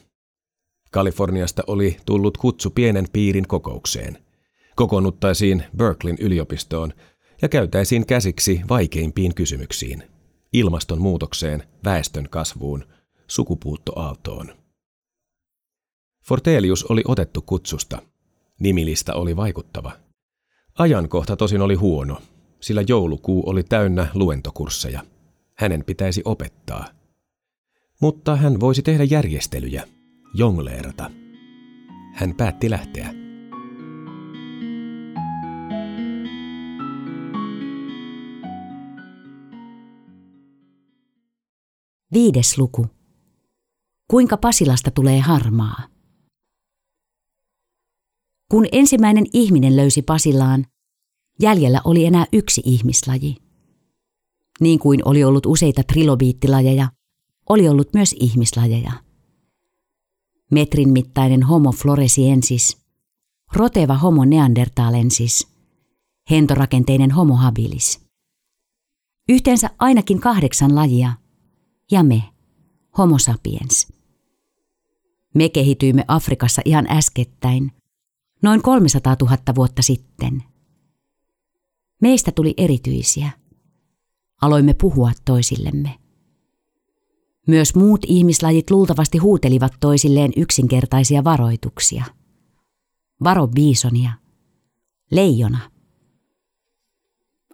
[0.91, 4.17] Kaliforniasta oli tullut kutsu pienen piirin kokoukseen.
[4.75, 6.93] Kokoonnuttaisiin Berkeleyn yliopistoon
[7.41, 10.03] ja käytäisiin käsiksi vaikeimpiin kysymyksiin.
[10.53, 12.85] Ilmastonmuutokseen, väestön kasvuun,
[13.27, 14.55] sukupuuttoaaltoon.
[16.25, 18.01] Fortelius oli otettu kutsusta.
[18.59, 19.91] Nimilista oli vaikuttava.
[20.77, 22.21] Ajankohta tosin oli huono,
[22.59, 25.03] sillä joulukuu oli täynnä luentokursseja.
[25.55, 26.85] Hänen pitäisi opettaa.
[28.01, 29.87] Mutta hän voisi tehdä järjestelyjä,
[30.33, 31.11] jongleerata.
[32.13, 33.26] Hän päätti lähteä.
[42.13, 42.85] Viides luku.
[44.09, 45.87] Kuinka Pasilasta tulee harmaa?
[48.51, 50.65] Kun ensimmäinen ihminen löysi Pasilaan,
[51.41, 53.35] jäljellä oli enää yksi ihmislaji.
[54.59, 56.89] Niin kuin oli ollut useita trilobiittilajeja,
[57.49, 58.91] oli ollut myös ihmislajeja.
[60.51, 62.77] Metrin mittainen Homo floresiensis,
[63.53, 65.47] roteva Homo neandertalensis,
[66.29, 67.99] hentorakenteinen Homo habilis.
[69.29, 71.13] Yhteensä ainakin kahdeksan lajia,
[71.91, 72.23] ja me,
[72.97, 73.87] Homo sapiens.
[75.35, 77.71] Me kehityimme Afrikassa ihan äskettäin,
[78.43, 80.43] noin 300 000 vuotta sitten.
[82.01, 83.31] Meistä tuli erityisiä.
[84.41, 85.99] Aloimme puhua toisillemme.
[87.47, 92.05] Myös muut ihmislajit luultavasti huutelivat toisilleen yksinkertaisia varoituksia.
[93.23, 94.11] Varo biisonia.
[95.11, 95.71] Leijona.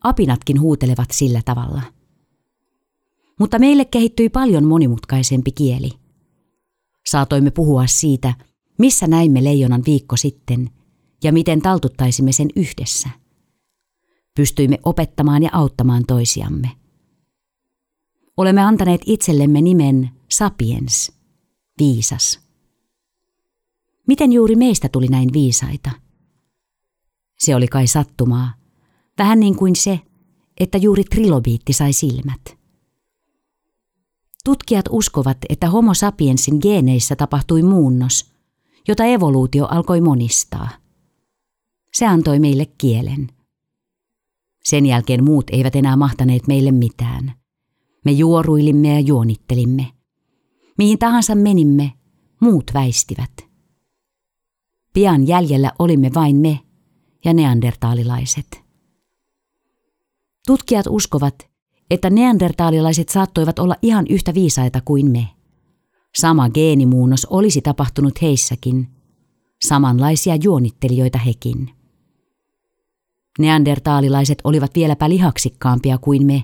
[0.04, 1.82] Apinatkin huutelevat sillä tavalla.
[3.40, 5.90] Mutta meille kehittyi paljon monimutkaisempi kieli.
[7.06, 8.34] Saatoimme puhua siitä,
[8.78, 10.70] missä näimme leijonan viikko sitten
[11.24, 13.10] ja miten taltuttaisimme sen yhdessä.
[14.36, 16.70] Pystyimme opettamaan ja auttamaan toisiamme.
[18.38, 21.12] Olemme antaneet itsellemme nimen Sapiens,
[21.80, 22.40] viisas.
[24.08, 25.92] Miten juuri meistä tuli näin viisaita?
[27.40, 28.54] Se oli kai sattumaa,
[29.18, 30.00] vähän niin kuin se,
[30.60, 32.63] että juuri trilobiitti sai silmät.
[34.46, 38.26] Tutkijat uskovat, että homo sapiensin geeneissä tapahtui muunnos–
[38.88, 40.70] jota evoluutio alkoi monistaa.
[41.94, 43.30] Se antoi meille kielen.
[44.64, 47.34] Sen jälkeen muut eivät enää mahtaneet meille mitään.
[48.06, 49.92] Me juoruilimme ja juonittelimme.
[50.78, 51.94] Mihin tahansa menimme,
[52.40, 53.32] muut väistivät.
[54.94, 56.60] Pian jäljellä olimme vain me
[57.26, 58.64] ja neandertaalilaiset.
[60.48, 61.50] Tutkijat uskovat,
[61.90, 65.28] että neandertaalilaiset saattoivat olla ihan yhtä viisaita kuin me.
[66.16, 68.88] Sama geenimuunnos olisi tapahtunut heissäkin,
[69.66, 71.70] samanlaisia juonittelijoita hekin.
[73.40, 76.44] Neandertaalilaiset olivat vieläpä lihaksikkaampia kuin me,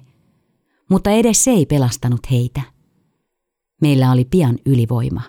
[0.89, 2.61] mutta edes se ei pelastanut heitä.
[3.81, 5.21] Meillä oli pian ylivoima.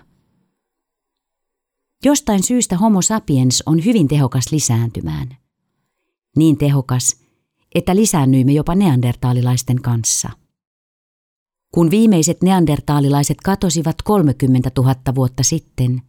[2.05, 5.37] Jostain syystä Homo sapiens on hyvin tehokas lisääntymään.
[6.35, 7.20] Niin tehokas,
[7.75, 10.29] että lisäännyimme jopa neandertaalilaisten kanssa–
[11.71, 16.01] kun viimeiset neandertaalilaiset katosivat 30 000 vuotta sitten,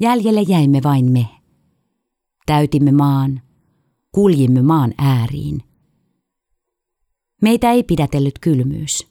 [0.00, 1.28] jäljelle jäimme vain me.
[2.46, 3.40] Täytimme maan,
[4.12, 5.62] kuljimme maan ääriin.
[7.42, 9.06] Meitä ei pidätellyt kylmyys.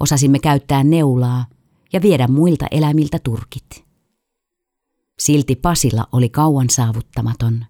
[0.00, 1.46] Osasimme käyttää neulaa
[1.92, 3.84] ja viedä muilta eläimiltä turkit.
[5.18, 7.64] Silti Pasilla oli kauan saavuttamaton.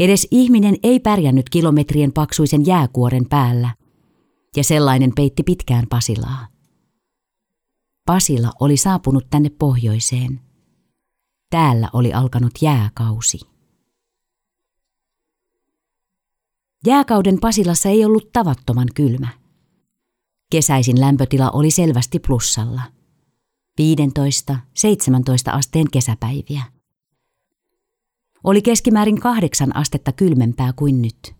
[0.00, 3.74] Edes ihminen ei pärjännyt kilometrien paksuisen jääkuoren päällä,
[4.56, 6.46] ja sellainen peitti pitkään Pasilaa.
[8.06, 10.40] Pasila oli saapunut tänne pohjoiseen.
[11.50, 13.40] Täällä oli alkanut jääkausi.
[16.86, 19.28] Jääkauden Pasilassa ei ollut tavattoman kylmä.
[20.52, 22.82] Kesäisin lämpötila oli selvästi plussalla.
[23.80, 23.84] 15-17
[25.46, 26.79] asteen kesäpäiviä.
[28.44, 31.34] Oli keskimäärin kahdeksan astetta kylmempää kuin nyt.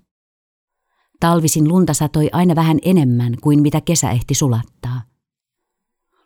[1.20, 5.02] Talvisin lunta satoi aina vähän enemmän kuin mitä kesä ehti sulattaa.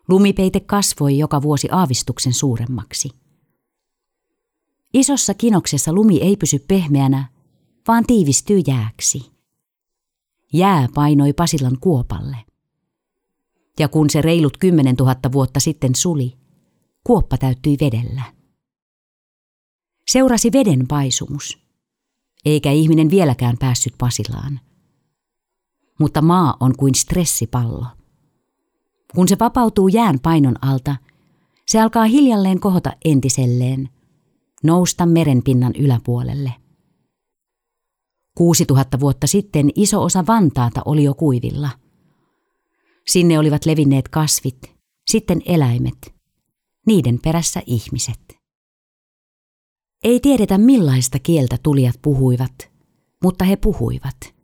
[0.09, 3.11] Lumipeite kasvoi joka vuosi aavistuksen suuremmaksi.
[4.95, 7.29] Isossa kinoksessa lumi ei pysy pehmeänä,
[7.89, 9.33] vaan tiivistyy jääksi.
[10.53, 12.37] Jää painoi Pasilan kuopalle.
[13.79, 16.37] Ja kun se reilut kymmenen tuhatta vuotta sitten suli,
[17.05, 18.23] kuoppa täyttyi vedellä.
[20.09, 21.59] Seurasi veden paisumus,
[22.45, 24.61] eikä ihminen vieläkään päässyt Pasilaan
[25.99, 27.87] mutta maa on kuin stressipallo.
[29.15, 30.97] Kun se vapautuu jään painon alta,
[31.67, 33.89] se alkaa hiljalleen kohota entiselleen,
[34.63, 36.53] nousta merenpinnan yläpuolelle.
[38.35, 41.71] 6000 vuotta sitten iso osa Vantaata oli jo kuivilla.
[43.07, 44.75] Sinne olivat levinneet kasvit,
[45.07, 46.15] sitten eläimet,
[46.87, 48.24] niiden perässä ihmiset.
[50.05, 52.71] Ei tiedetä millaista kieltä tulijat puhuivat,
[53.23, 54.17] mutta he puhuivat–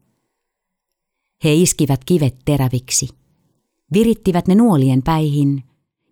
[1.44, 3.08] he iskivät kivet teräviksi,
[3.92, 5.64] virittivät ne nuolien päihin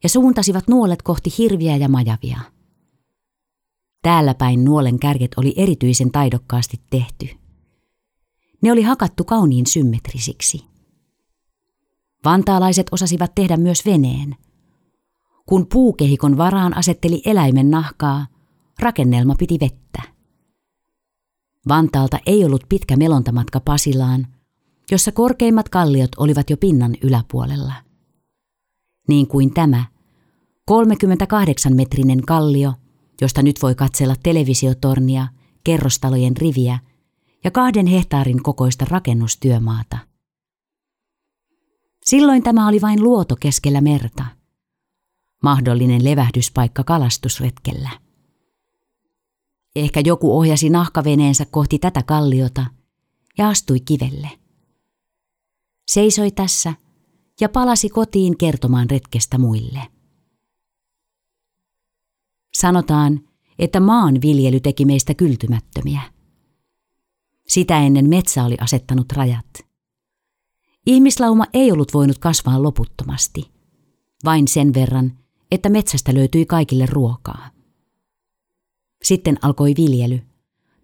[0.02, 2.40] ja suuntasivat nuolet kohti hirviä ja majavia.
[4.02, 7.28] Täällä päin nuolen kärjet oli erityisen taidokkaasti tehty.
[8.62, 10.64] Ne oli hakattu kauniin symmetrisiksi.
[12.24, 14.36] Vantaalaiset osasivat tehdä myös veneen.
[15.46, 18.26] Kun puukehikon varaan asetteli eläimen nahkaa,
[18.80, 20.02] rakennelma piti vettä.
[21.68, 24.26] Vantaalta ei ollut pitkä melontamatka Pasilaan,
[24.90, 27.72] jossa korkeimmat kalliot olivat jo pinnan yläpuolella.
[29.08, 29.84] Niin kuin tämä,
[30.70, 32.72] 38-metrinen kallio,
[33.20, 35.28] josta nyt voi katsella televisiotornia,
[35.64, 36.78] kerrostalojen riviä
[37.44, 39.98] ja kahden hehtaarin kokoista rakennustyömaata.
[42.04, 44.24] Silloin tämä oli vain luoto keskellä merta.
[45.42, 47.90] Mahdollinen levähdyspaikka kalastusretkellä.
[49.78, 52.66] Ehkä joku ohjasi nahkaveneensä kohti tätä kalliota
[53.38, 54.30] ja astui kivelle.
[55.88, 56.74] Seisoi tässä
[57.40, 59.80] ja palasi kotiin kertomaan retkestä muille.
[62.54, 63.20] Sanotaan,
[63.58, 66.00] että maanviljely teki meistä kyltymättömiä.
[67.48, 69.66] Sitä ennen metsä oli asettanut rajat.
[70.86, 73.50] Ihmislauma ei ollut voinut kasvaa loputtomasti,
[74.24, 75.18] vain sen verran,
[75.50, 77.57] että metsästä löytyi kaikille ruokaa.
[79.02, 80.20] Sitten alkoi viljely,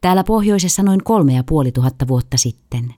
[0.00, 2.94] täällä pohjoisessa noin kolme ja puoli tuhatta vuotta sitten.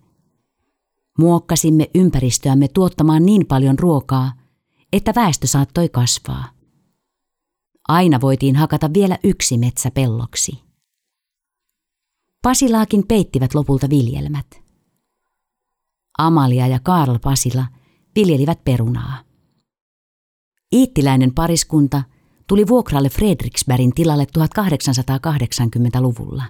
[1.19, 4.33] Muokkasimme ympäristöämme tuottamaan niin paljon ruokaa,
[4.93, 6.45] että väestö saattoi kasvaa.
[7.89, 10.59] Aina voitiin hakata vielä yksi metsä pelloksi.
[12.43, 14.47] Pasilaakin peittivät lopulta viljelmät.
[16.19, 17.67] Amalia ja Karl Pasila
[18.17, 19.19] viljelivät perunaa.
[20.73, 22.03] Iittiläinen pariskunta
[22.49, 26.45] tuli vuokralle Fredriksbergin tilalle 1880-luvulla.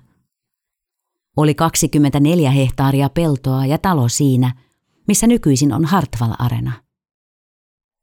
[1.36, 4.52] Oli 24 hehtaaria peltoa ja talo siinä,
[5.08, 6.72] missä nykyisin on Hartwall-arena.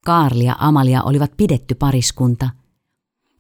[0.06, 2.50] Karl ja Amalia olivat pidetty pariskunta–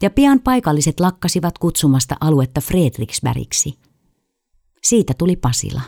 [0.04, 3.80] ja pian paikalliset lakkasivat kutsumasta aluetta Fredriksbergiksi.
[4.84, 5.82] Siitä tuli Pasila.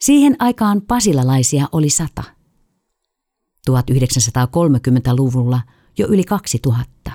[0.00, 2.22] Siihen aikaan pasilalaisia oli sata.
[3.70, 5.60] 1930-luvulla
[5.98, 7.12] jo yli 2000.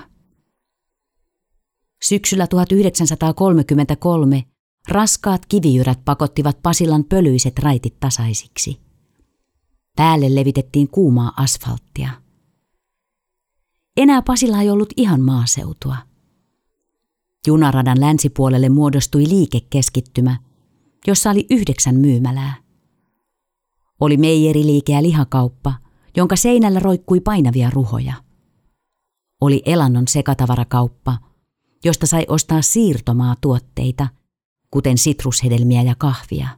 [2.02, 4.44] Syksyllä 1933
[4.88, 8.80] raskaat kivijyrät pakottivat Pasilan pölyiset raitit tasaisiksi.
[9.96, 12.10] Päälle levitettiin kuumaa asfalttia.
[13.96, 15.96] Enää Pasilla ei ollut ihan maaseutua.
[17.46, 20.36] Junaradan länsipuolelle muodostui liikekeskittymä,
[21.06, 22.54] jossa oli yhdeksän myymälää.
[24.00, 25.74] Oli meijeriliike ja lihakauppa,
[26.16, 28.29] jonka seinällä roikkui painavia ruhoja.
[29.40, 31.18] Oli elannon sekatavarakauppa,
[31.84, 34.08] josta sai ostaa siirtomaa tuotteita,
[34.70, 36.48] kuten sitrushedelmiä ja kahvia.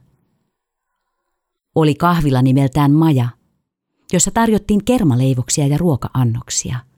[1.75, 3.29] Oli kahvila nimeltään Maja,
[4.13, 6.79] jossa tarjottiin kermaleivoksia ja ruoka-annoksia–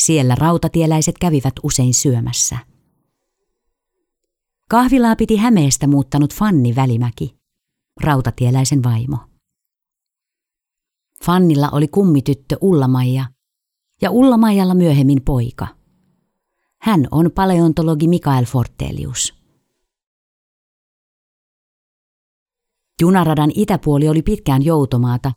[0.00, 2.58] siellä rautatieläiset kävivät usein syömässä.
[4.68, 7.36] Kahvilaa piti Hämeestä muuttanut Fanni Välimäki,
[8.00, 9.18] rautatieläisen vaimo.
[11.24, 13.24] Fannilla oli kummityttö Ullamaija
[14.02, 15.66] ja Ullamaijalla myöhemmin poika.
[16.82, 19.40] Hän on paleontologi Mikael Fortelius.
[23.00, 25.32] Junaradan itäpuoli oli pitkään joutomaata,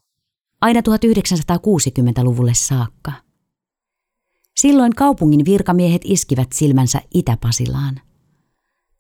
[0.62, 3.12] aina 1960-luvulle saakka.
[4.58, 8.02] Silloin kaupungin virkamiehet iskivät silmänsä Itä-Pasilaan.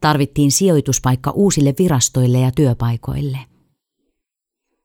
[0.01, 3.37] Tarvittiin sijoituspaikka uusille virastoille ja työpaikoille.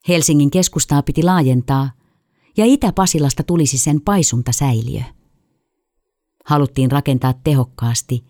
[0.08, 1.90] Helsingin keskustaa piti laajentaa
[2.58, 5.02] ja Itä-Pasilasta tulisi sen paisunta säiliö.
[6.44, 8.24] Haluttiin rakentaa tehokkaasti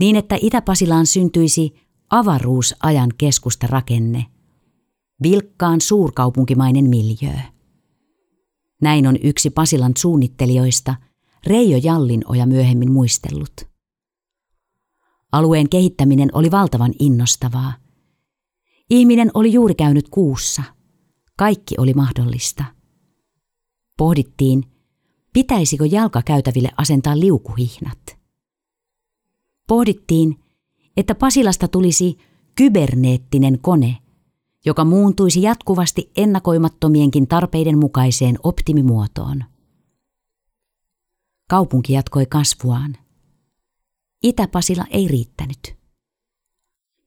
[0.00, 1.74] niin, että Itä-Pasilaan syntyisi
[2.10, 4.26] avaruusajan keskusta rakenne,
[5.22, 7.38] vilkkaan suurkaupunkimainen miljöö.
[8.82, 10.94] Näin on yksi Pasilan suunnittelijoista–
[11.46, 13.52] Reijo Jallinoja myöhemmin muistellut.
[15.32, 17.72] Alueen kehittäminen oli valtavan innostavaa.
[18.90, 20.62] Ihminen oli juuri käynyt kuussa.
[21.36, 22.64] Kaikki oli mahdollista.
[23.98, 24.64] Pohdittiin,
[25.32, 28.18] pitäisikö jalkakäytäville asentaa liukuhihnat.
[29.68, 30.44] Pohdittiin,
[30.96, 32.18] että Pasilasta tulisi
[32.54, 33.98] kyberneettinen kone,
[34.64, 39.44] joka muuntuisi jatkuvasti ennakoimattomienkin tarpeiden mukaiseen optimimuotoon.
[41.50, 42.96] Kaupunki jatkoi kasvuaan.
[44.22, 45.76] Itä-Pasila ei riittänyt.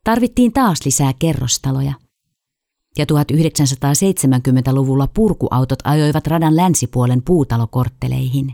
[0.03, 1.93] Tarvittiin taas lisää kerrostaloja.
[2.97, 8.53] Ja 1970-luvulla purkuautot ajoivat radan länsipuolen puutalokortteleihin.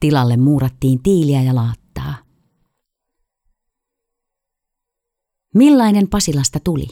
[0.00, 2.14] Tilalle muurattiin tiiliä ja laattaa.
[5.54, 6.86] Millainen Pasilasta tuli?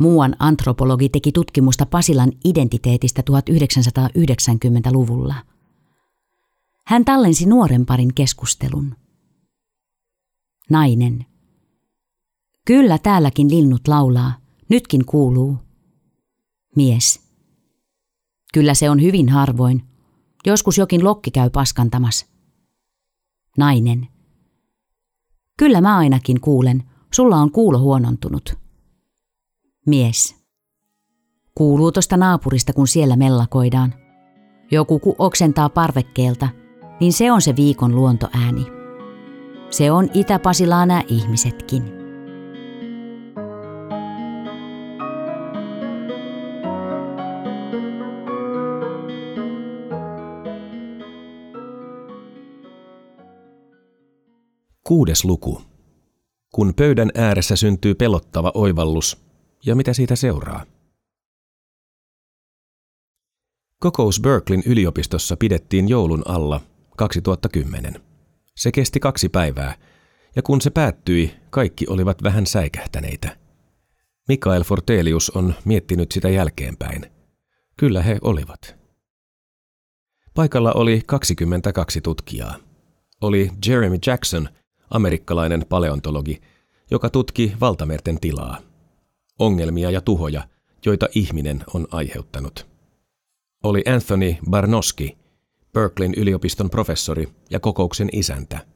[0.00, 5.34] Muuan antropologi teki tutkimusta Pasilan identiteetistä 1990-luvulla–
[6.86, 8.96] Hän tallensi nuoren parin keskustelun.
[10.70, 11.26] Nainen.
[12.66, 14.32] Kyllä täälläkin linnut laulaa,
[14.70, 15.56] nytkin kuuluu.
[16.76, 17.20] Mies.
[18.54, 19.82] Kyllä se on hyvin harvoin.
[20.46, 22.26] Joskus jokin lokki käy paskantamas.
[23.58, 24.08] Nainen.
[25.58, 26.82] Kyllä mä ainakin kuulen,
[27.14, 28.54] sulla on kuulo huonontunut.
[29.86, 30.34] Mies.
[31.54, 33.94] Kuuluu tosta naapurista, kun siellä mellakoidaan.
[34.70, 36.48] Joku ku oksentaa parvekkeelta,
[37.00, 38.66] niin se on se viikon luontoääni.
[39.70, 42.03] Se on Itä-Pasilaa nämä ihmisetkin.
[54.88, 55.62] Kuudes luku.
[56.54, 59.24] Kun pöydän ääressä syntyy pelottava oivallus,
[59.66, 60.64] ja mitä siitä seuraa?
[63.80, 66.60] Kokous Berkeleyn yliopistossa pidettiin joulun alla
[66.96, 68.02] 2010.
[68.56, 69.74] Se kesti kaksi päivää,
[70.36, 73.36] ja kun se päättyi, kaikki olivat vähän säikähtäneitä.
[74.28, 77.06] Mikael Fortelius on miettinyt sitä jälkeenpäin.
[77.76, 78.76] Kyllä he olivat.
[80.34, 82.56] Paikalla oli 22 tutkijaa.
[83.20, 84.48] Oli Jeremy Jackson–
[84.90, 86.40] amerikkalainen paleontologi,
[86.90, 88.58] joka tutki valtamerten tilaa,
[89.38, 90.48] ongelmia ja tuhoja,
[90.86, 92.66] joita ihminen on aiheuttanut.
[93.62, 95.18] Oli Anthony Barnoski,
[95.72, 98.66] Berkeleyn yliopiston professori ja kokouksen isäntä.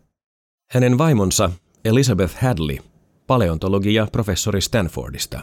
[0.71, 1.51] Hänen vaimonsa
[1.85, 2.79] Elizabeth Hadley,
[3.27, 5.41] paleontologi ja professori Stanfordista.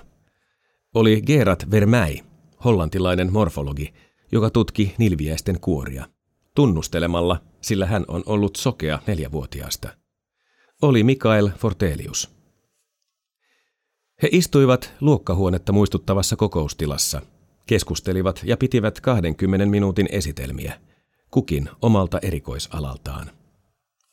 [0.93, 2.17] Oli Gerard Vermeij,
[2.63, 3.93] hollantilainen morfologi,
[4.31, 6.05] joka tutki nilviäisten kuoria,
[6.55, 10.04] tunnustelemalla, sillä hän on ollut sokea neljävuotiaasta
[10.85, 12.29] oli Mikael Fortelius.
[14.23, 17.21] He istuivat luokkahuonetta muistuttavassa kokoustilassa,
[17.65, 20.79] keskustelivat ja pitivät 20 minuutin esitelmiä,
[21.31, 23.31] kukin omalta erikoisalaltaan.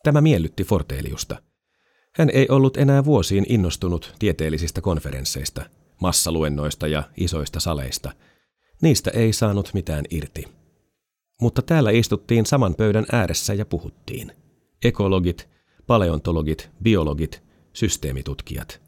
[0.04, 1.42] Tämä miellytti Forteliusta.
[2.14, 5.64] Hän ei ollut enää vuosiin innostunut tieteellisistä konferensseista,
[6.00, 8.12] massaluennoista ja isoista saleista.
[8.82, 10.44] Niistä ei saanut mitään irti.
[11.40, 14.32] Mutta täällä istuttiin saman pöydän ääressä ja puhuttiin.
[14.84, 15.48] Ekologit,
[15.86, 18.80] paleontologit, biologit, systeemitutkijat.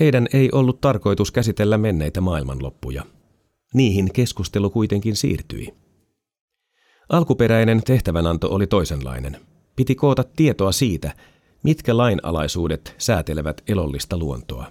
[0.00, 3.02] Heidän ei ollut tarkoitus käsitellä menneitä maailmanloppuja.
[3.74, 5.74] Niihin keskustelu kuitenkin siirtyi.
[7.08, 9.40] Alkuperäinen tehtävänanto oli toisenlainen.
[9.76, 11.14] Piti koota tietoa siitä,
[11.62, 14.66] mitkä lainalaisuudet säätelevät elollista luontoa.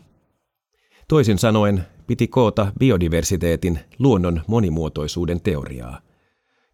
[1.07, 6.01] Toisin sanoen piti koota biodiversiteetin luonnon monimuotoisuuden teoriaa,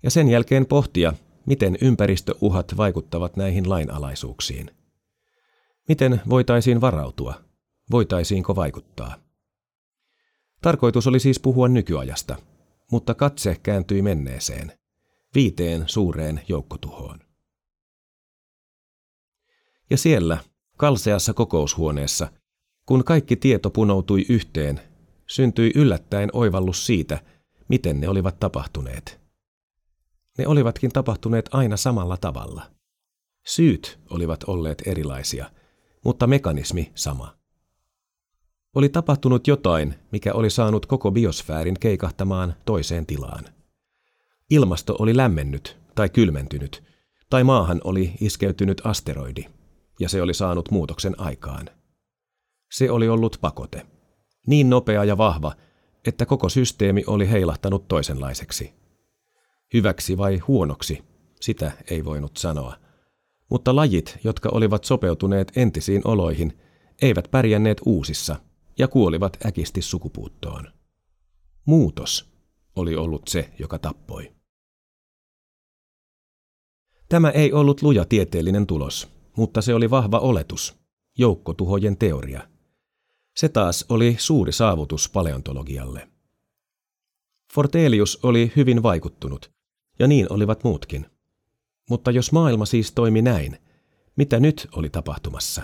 [0.03, 1.13] ja sen jälkeen pohtia,
[1.45, 4.71] miten ympäristöuhat vaikuttavat näihin lainalaisuuksiin.
[5.87, 7.33] Miten voitaisiin varautua?
[7.91, 9.15] Voitaisiinko vaikuttaa?
[10.61, 12.35] Tarkoitus oli siis puhua nykyajasta,
[12.91, 14.71] mutta katse kääntyi menneeseen,
[15.35, 17.19] viiteen suureen joukkotuhoon.
[19.89, 20.37] Ja siellä,
[20.77, 22.31] kalseassa kokoushuoneessa,
[22.85, 24.81] kun kaikki tieto punoutui yhteen,
[25.27, 27.21] syntyi yllättäen oivallus siitä,
[27.67, 29.19] miten ne olivat tapahtuneet–
[30.37, 32.63] ne olivatkin tapahtuneet aina samalla tavalla.
[33.45, 35.51] Syyt olivat olleet erilaisia,
[36.05, 37.37] mutta mekanismi sama.
[38.75, 43.45] Oli tapahtunut jotain, mikä oli saanut koko biosfäärin keikahtamaan toiseen tilaan.
[44.49, 46.83] Ilmasto oli lämmennyt tai kylmentynyt,
[47.29, 49.45] tai maahan oli iskeytynyt asteroidi,
[49.99, 51.69] ja se oli saanut muutoksen aikaan.
[52.71, 53.85] Se oli ollut pakote.
[54.47, 55.53] Niin nopea ja vahva,
[56.07, 58.73] että koko systeemi oli heilahtanut toisenlaiseksi–
[59.73, 61.03] Hyväksi vai huonoksi,
[61.41, 62.75] sitä ei voinut sanoa.
[63.49, 66.57] Mutta lajit, jotka olivat sopeutuneet entisiin oloihin,
[67.01, 68.35] eivät pärjänneet uusissa
[68.79, 70.71] ja kuolivat äkisti sukupuuttoon.
[71.65, 72.29] Muutos
[72.75, 74.35] oli ollut se, joka tappoi.
[77.09, 80.75] Tämä ei ollut luja tieteellinen tulos, mutta se oli vahva oletus,
[81.17, 82.47] joukkotuhojen teoria.
[83.35, 86.09] Se taas oli suuri saavutus paleontologialle.
[87.53, 89.54] Fortelius oli hyvin vaikuttunut,
[89.99, 91.05] ja niin olivat muutkin.
[91.89, 93.57] Mutta jos maailma siis toimi näin,
[94.15, 95.61] mitä nyt oli tapahtumassa?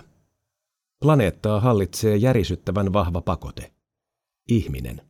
[0.99, 3.71] Planeettaa hallitsee järisyttävän vahva pakote.
[4.47, 5.01] Ihminen.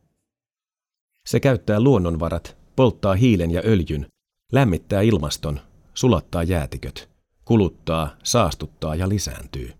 [1.26, 4.06] Se käyttää luonnonvarat, polttaa hiilen ja öljyn,
[4.52, 5.60] lämmittää ilmaston,
[5.94, 7.10] sulattaa jäätiköt,
[7.44, 9.72] kuluttaa, saastuttaa ja lisääntyy.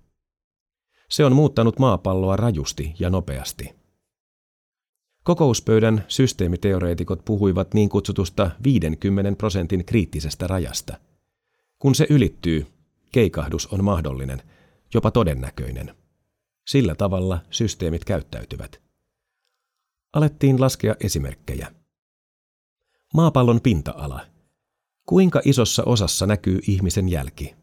[1.11, 3.82] Se on muuttanut maapalloa rajusti ja nopeasti.
[5.25, 10.99] Kokouspöydän systeemiteoreetikot puhuivat niin kutsutusta 50 prosentin kriittisestä rajasta.
[11.79, 12.67] Kun se ylittyy,
[13.13, 14.43] keikahdus on mahdollinen,
[14.95, 15.95] jopa todennäköinen.
[16.67, 18.81] Sillä tavalla systeemit käyttäytyvät.
[20.13, 21.73] Alettiin laskea esimerkkejä.
[23.15, 24.21] Maapallon pinta-ala.
[25.07, 27.55] Kuinka isossa osassa näkyy ihmisen jälki?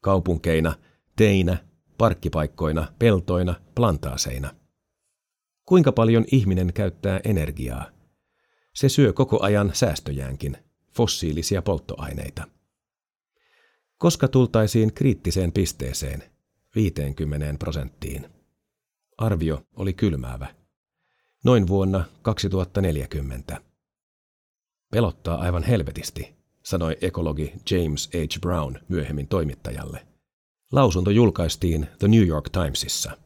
[0.00, 0.74] Kaupunkeina,
[1.16, 1.56] teinä,
[1.98, 4.54] parkkipaikkoina, peltoina, plantaaseina.
[5.66, 7.90] Kuinka paljon ihminen käyttää energiaa?
[8.74, 10.56] Se syö koko ajan säästöjäänkin,
[10.92, 12.48] fossiilisia polttoaineita.
[13.98, 16.22] Koska tultaisiin kriittiseen pisteeseen,
[16.74, 18.28] 50 prosenttiin.
[19.18, 20.54] Arvio oli kylmäävä.
[21.44, 23.60] Noin vuonna 2040.
[24.90, 28.40] Pelottaa aivan helvetisti, sanoi ekologi James H.
[28.40, 30.06] Brown myöhemmin toimittajalle.
[30.72, 33.23] Lausunto julkaistiin The New York Timesissa.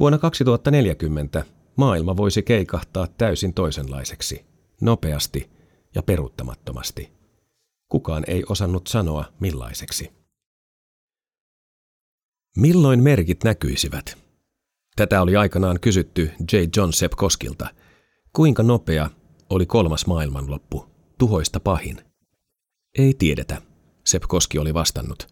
[0.00, 1.44] Vuonna 2040
[1.76, 4.44] maailma voisi keikahtaa täysin toisenlaiseksi,
[4.80, 5.50] nopeasti
[5.94, 7.12] ja peruuttamattomasti.
[7.88, 10.12] Kukaan ei osannut sanoa millaiseksi.
[12.56, 14.18] Milloin merkit näkyisivät?
[14.96, 16.56] Tätä oli aikanaan kysytty J.
[16.76, 17.68] John Sepp Koskilta.
[18.32, 19.10] Kuinka nopea
[19.50, 20.86] oli kolmas maailmanloppu,
[21.18, 22.04] tuhoista pahin?
[22.98, 23.62] Ei tiedetä,
[24.04, 25.28] Sepp Koski oli vastannut.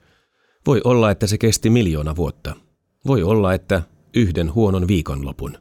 [0.67, 2.57] Voi olla, että se kesti miljoona vuotta.
[3.07, 3.83] Voi olla, että
[4.17, 5.59] yhden huonon viikonlopun.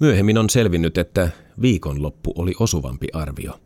[0.00, 1.30] Myöhemmin on selvinnyt, että
[1.60, 3.60] viikonloppu oli osuvampi arvio.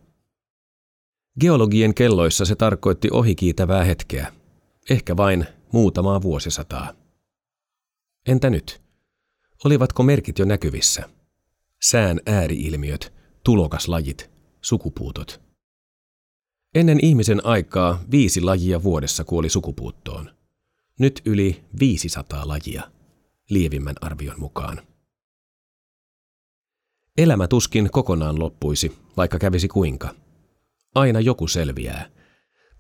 [1.41, 4.33] Geologien kelloissa se tarkoitti ohikiitävää hetkeä,
[4.91, 6.93] ehkä vain muutamaa vuosisataa.
[8.26, 8.83] Entä nyt?
[9.64, 11.11] Olivatko merkit jo näkyvissä?
[11.83, 13.12] Sään ääriilmiöt,
[13.45, 15.41] tulokaslajit, sukupuutot.
[16.74, 20.31] Ennen ihmisen aikaa viisi lajia vuodessa kuoli sukupuuttoon.
[20.99, 22.91] Nyt yli 500 lajia,
[23.51, 24.82] lievimmän arvion mukaan.
[27.18, 30.14] Elämä tuskin kokonaan loppuisi, vaikka kävisi kuinka.
[30.94, 32.11] Aina joku selviää.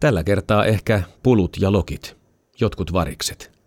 [0.00, 2.16] Tällä kertaa ehkä pulut ja lokit,
[2.60, 3.60] jotkut varikset.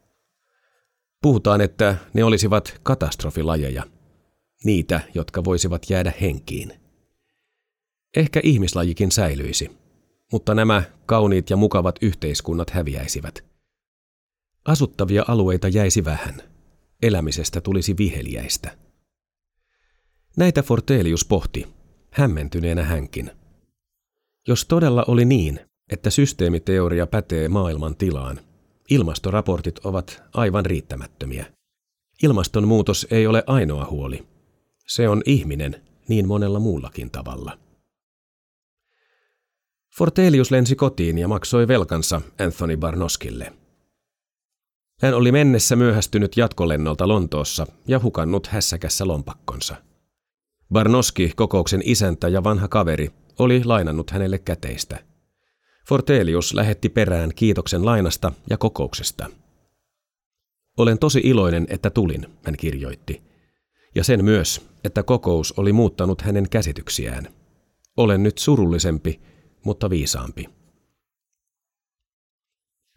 [1.21, 3.83] Puhutaan, että ne olisivat katastrofilajeja,
[4.63, 6.73] niitä, jotka voisivat jäädä henkiin.
[8.17, 9.71] Ehkä ihmislajikin säilyisi,
[10.31, 13.43] mutta nämä kauniit ja mukavat yhteiskunnat häviäisivät.
[14.65, 16.52] Asuttavia alueita jäisi vähän.
[17.03, 18.77] Elämisestä tulisi viheliäistä.
[20.37, 21.67] Näitä Fortelius pohti,
[22.11, 23.31] hämmentyneenä hänkin.
[24.47, 25.59] Jos todella oli niin,
[25.91, 28.39] että systeemiteoria pätee maailman tilaan,
[28.89, 31.45] ilmastoraportit ovat aivan riittämättömiä.
[32.23, 34.27] Ilmastonmuutos ei ole ainoa huoli.
[34.87, 37.59] Se on ihminen niin monella muullakin tavalla.
[39.97, 43.53] Fortelius lensi kotiin ja maksoi velkansa Anthony Barnoskille.
[45.01, 49.75] Hän oli mennessä myöhästynyt jatkolennolta Lontoossa ja hukannut hässäkässä lompakkonsa.
[50.73, 54.99] Barnoski, kokouksen isäntä ja vanha kaveri, oli lainannut hänelle käteistä–
[55.87, 59.29] Fortelius lähetti perään kiitoksen lainasta ja kokouksesta.
[60.77, 63.21] Olen tosi iloinen, että tulin, hän kirjoitti.
[63.95, 67.27] Ja sen myös, että kokous oli muuttanut hänen käsityksiään.
[67.97, 69.21] Olen nyt surullisempi,
[69.65, 70.49] mutta viisaampi.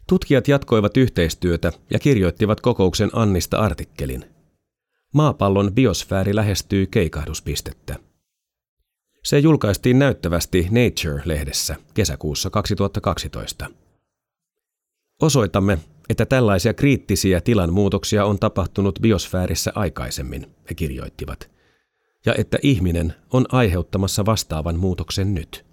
[0.07, 4.25] Tutkijat jatkoivat yhteistyötä ja kirjoittivat kokouksen Annista artikkelin.
[5.13, 7.95] Maapallon biosfääri lähestyy keikahduspistettä.
[9.23, 13.69] Se julkaistiin näyttävästi Nature-lehdessä kesäkuussa 2012.
[15.21, 15.77] Osoitamme,
[16.09, 21.49] että tällaisia kriittisiä tilanmuutoksia on tapahtunut biosfäärissä aikaisemmin, he kirjoittivat,
[22.25, 25.66] ja että ihminen on aiheuttamassa vastaavan muutoksen nyt.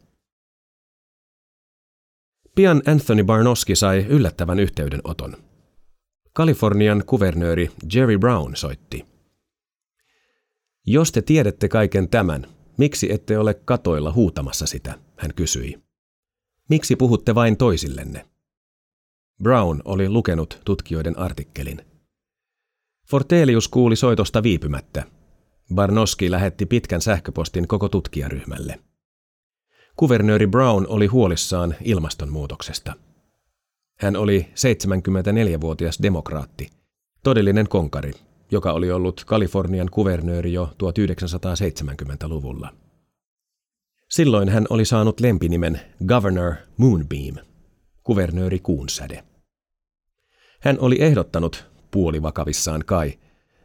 [2.55, 5.37] Pian Anthony Barnoski sai yllättävän yhteydenoton.
[6.33, 9.07] Kalifornian kuvernööri Jerry Brown soitti.
[10.87, 12.47] Jos te tiedätte kaiken tämän,
[12.77, 15.83] Miksi ette ole katoilla huutamassa sitä, hän kysyi.
[16.69, 18.27] Miksi puhutte vain toisillenne?
[19.43, 21.83] Brown oli lukenut tutkijoiden artikkelin.
[23.11, 25.05] Fortelius kuuli soitosta viipymättä.
[25.75, 28.81] Barnoski lähetti pitkän sähköpostin koko tutkijaryhmälle.
[29.97, 32.92] Kuvernööri Brown oli huolissaan ilmastonmuutoksesta.
[33.99, 36.70] Hän oli 74-vuotias demokraatti,
[37.22, 38.12] todellinen konkari,
[38.51, 42.74] joka oli ollut Kalifornian kuvernööri jo 1970-luvulla.
[44.11, 47.36] Silloin hän oli saanut lempinimen Governor Moonbeam,
[48.03, 49.24] kuvernööri Kuunsäde.
[50.61, 53.18] Hän oli ehdottanut, puolivakavissaan kai,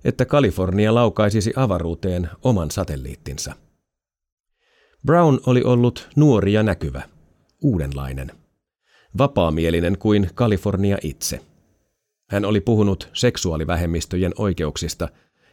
[0.04, 3.54] että Kalifornia laukaisisi avaruuteen oman satelliittinsa.
[5.06, 7.02] Brown oli ollut nuori ja näkyvä,
[7.62, 8.32] uudenlainen,
[9.18, 11.42] vapaamielinen kuin Kalifornia itse–
[12.30, 15.10] hän oli puhunut seksuaalivähemmistöjen oikeuksista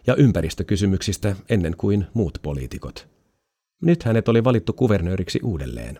[0.07, 3.09] ja ympäristökysymyksistä ennen kuin muut poliitikot.
[3.83, 5.99] Nyt hänet oli valittu kuvernööriksi uudelleen.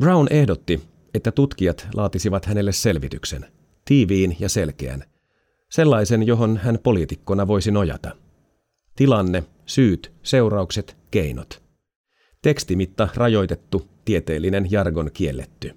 [0.00, 0.80] Brown ehdotti,
[1.14, 3.46] että tutkijat laatisivat hänelle selvityksen,
[3.84, 5.04] tiiviin ja selkeän,
[5.70, 8.16] sellaisen, johon hän poliitikkona voisi nojata.
[8.96, 11.62] Tilanne, syyt, seuraukset, keinot.
[12.46, 15.74] Tekstimitta rajoitettu, tieteellinen jargon kielletty.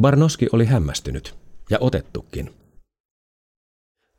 [0.00, 1.34] Barnoski oli hämmästynyt
[1.70, 2.54] ja otettukin.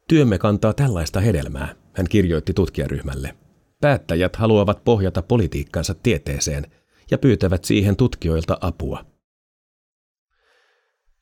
[0.07, 3.35] Työmme kantaa tällaista hedelmää, hän kirjoitti tutkijaryhmälle.
[3.81, 6.65] Päättäjät haluavat pohjata politiikkansa tieteeseen
[7.11, 9.05] ja pyytävät siihen tutkijoilta apua.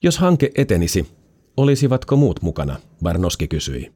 [0.03, 1.07] Jos hanke etenisi,
[1.57, 3.93] olisivatko muut mukana, Barnoski kysyi.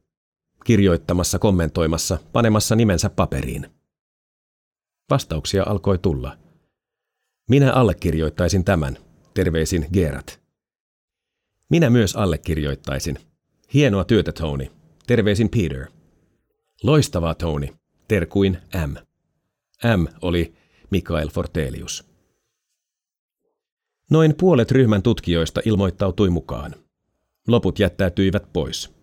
[0.65, 3.78] Kirjoittamassa, kommentoimassa, panemassa nimensä paperiin.
[5.09, 6.37] Vastauksia alkoi tulla.
[7.49, 8.97] Minä allekirjoittaisin tämän,
[9.33, 10.39] terveisin Gerat.
[11.69, 13.17] Minä myös allekirjoittaisin.
[13.73, 14.67] Hienoa työtä, Tony.
[15.07, 15.87] Terveisin Peter.
[16.83, 17.67] Loistavaa, Tony.
[18.07, 18.57] Terkuin
[18.87, 18.93] M.
[19.97, 20.53] M oli
[20.91, 22.09] Mikael Fortelius.
[24.09, 26.75] Noin puolet ryhmän tutkijoista ilmoittautui mukaan.
[27.47, 28.93] Loput jättäytyivät pois.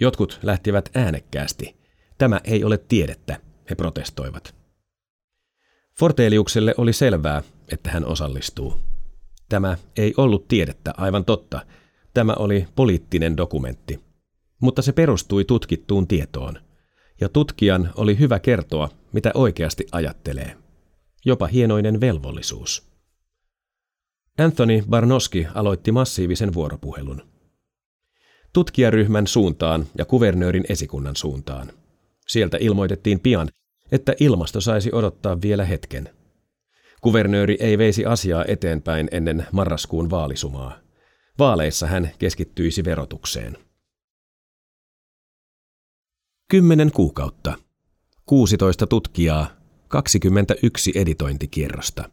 [0.00, 1.76] Jotkut lähtivät äänekkäästi.
[2.18, 3.40] Tämä ei ole tiedettä,
[3.70, 4.63] he protestoivat.
[5.98, 8.80] Forteliukselle oli selvää, että hän osallistuu.
[9.48, 11.66] Tämä ei ollut tiedettä, aivan totta.
[12.14, 14.00] Tämä oli poliittinen dokumentti.
[14.60, 16.58] Mutta se perustui tutkittuun tietoon.
[17.20, 20.56] Ja tutkijan oli hyvä kertoa, mitä oikeasti ajattelee.
[21.24, 22.88] Jopa hienoinen velvollisuus.
[24.38, 27.22] Anthony Barnoski aloitti massiivisen vuoropuhelun.
[28.52, 31.72] Tutkijaryhmän suuntaan ja kuvernöörin esikunnan suuntaan.
[32.28, 33.48] Sieltä ilmoitettiin pian,
[33.92, 36.10] että ilmasto saisi odottaa vielä hetken.
[37.00, 40.78] Kuvernööri ei veisi asiaa eteenpäin ennen marraskuun vaalisumaa.
[41.38, 43.58] Vaaleissa hän keskittyisi verotukseen.
[46.50, 47.54] Kymmenen kuukautta.
[48.26, 49.46] 16 tutkijaa,
[49.88, 52.10] 21 editointikierrosta.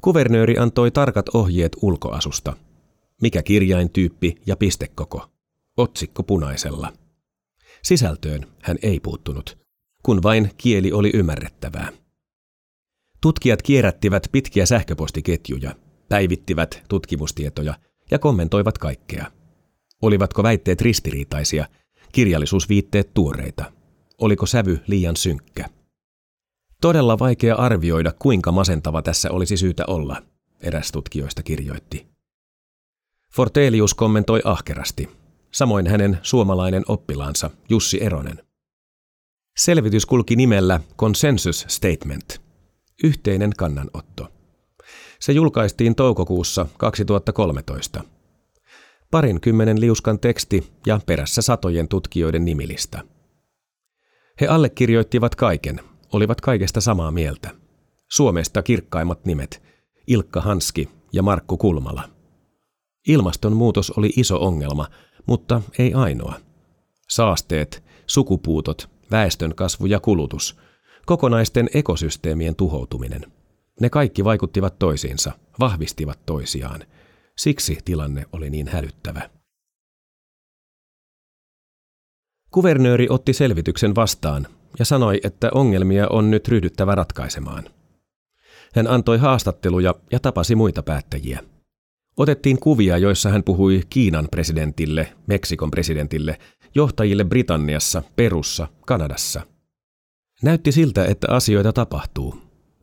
[0.00, 2.56] Kuvernööri antoi tarkat ohjeet ulkoasusta.
[3.22, 5.28] Mikä kirjaintyyppi ja pistekoko.
[5.76, 6.92] Otsikko punaisella.
[7.82, 9.61] Sisältöön hän ei puuttunut,
[10.02, 11.92] kun vain kieli oli ymmärrettävää.
[13.20, 15.74] Tutkijat kierrättivät pitkiä sähköpostiketjuja,
[16.08, 17.74] päivittivät tutkimustietoja
[18.10, 19.26] ja kommentoivat kaikkea.
[20.02, 21.66] Olivatko väitteet ristiriitaisia,
[22.12, 23.72] kirjallisuusviitteet tuoreita?
[24.18, 25.68] Oliko sävy liian synkkä?
[26.80, 30.22] Todella vaikea arvioida, kuinka masentava tässä olisi syytä olla,
[30.60, 32.06] eräs tutkijoista kirjoitti.
[33.34, 35.08] Fortelius kommentoi ahkerasti,
[35.50, 38.51] samoin hänen suomalainen oppilaansa Jussi Eronen.
[39.56, 42.40] Selvitys kulki nimellä Consensus Statement,
[43.04, 44.28] yhteinen kannanotto.
[45.20, 48.04] Se julkaistiin toukokuussa 2013.
[49.10, 53.04] Parin kymmenen liuskan teksti ja perässä satojen tutkijoiden nimilista.
[54.40, 55.80] He allekirjoittivat kaiken,
[56.12, 57.50] olivat kaikesta samaa mieltä.
[58.08, 59.62] Suomesta kirkkaimmat nimet,
[60.06, 62.08] Ilkka Hanski ja Markku Kulmala.
[63.08, 64.86] Ilmastonmuutos oli iso ongelma,
[65.26, 66.34] mutta ei ainoa.
[67.08, 70.56] Saasteet, sukupuutot, väestön kasvu ja kulutus,
[71.06, 73.32] kokonaisten ekosysteemien tuhoutuminen.
[73.80, 76.80] Ne kaikki vaikuttivat toisiinsa, vahvistivat toisiaan.
[77.38, 79.30] Siksi tilanne oli niin hälyttävä.
[82.50, 84.46] Kuvernööri otti selvityksen vastaan
[84.78, 87.64] ja sanoi, että ongelmia on nyt ryhdyttävä ratkaisemaan.
[88.74, 91.40] Hän antoi haastatteluja ja tapasi muita päättäjiä.
[92.16, 96.38] Otettiin kuvia, joissa hän puhui Kiinan presidentille, Meksikon presidentille,
[96.74, 99.46] johtajille Britanniassa, Perussa, Kanadassa.
[100.42, 102.34] Näytti siltä, että asioita tapahtuu,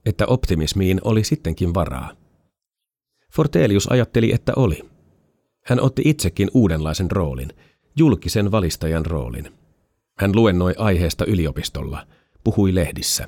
[0.06, 2.12] että optimismiin oli sittenkin varaa.
[3.34, 4.90] Fortelius ajatteli, että oli.
[5.66, 7.50] Hän otti itsekin uudenlaisen roolin,
[7.96, 9.52] julkisen valistajan roolin.
[10.18, 12.08] Hän luennoi aiheesta yliopistolla,
[12.44, 13.28] puhui lehdissä.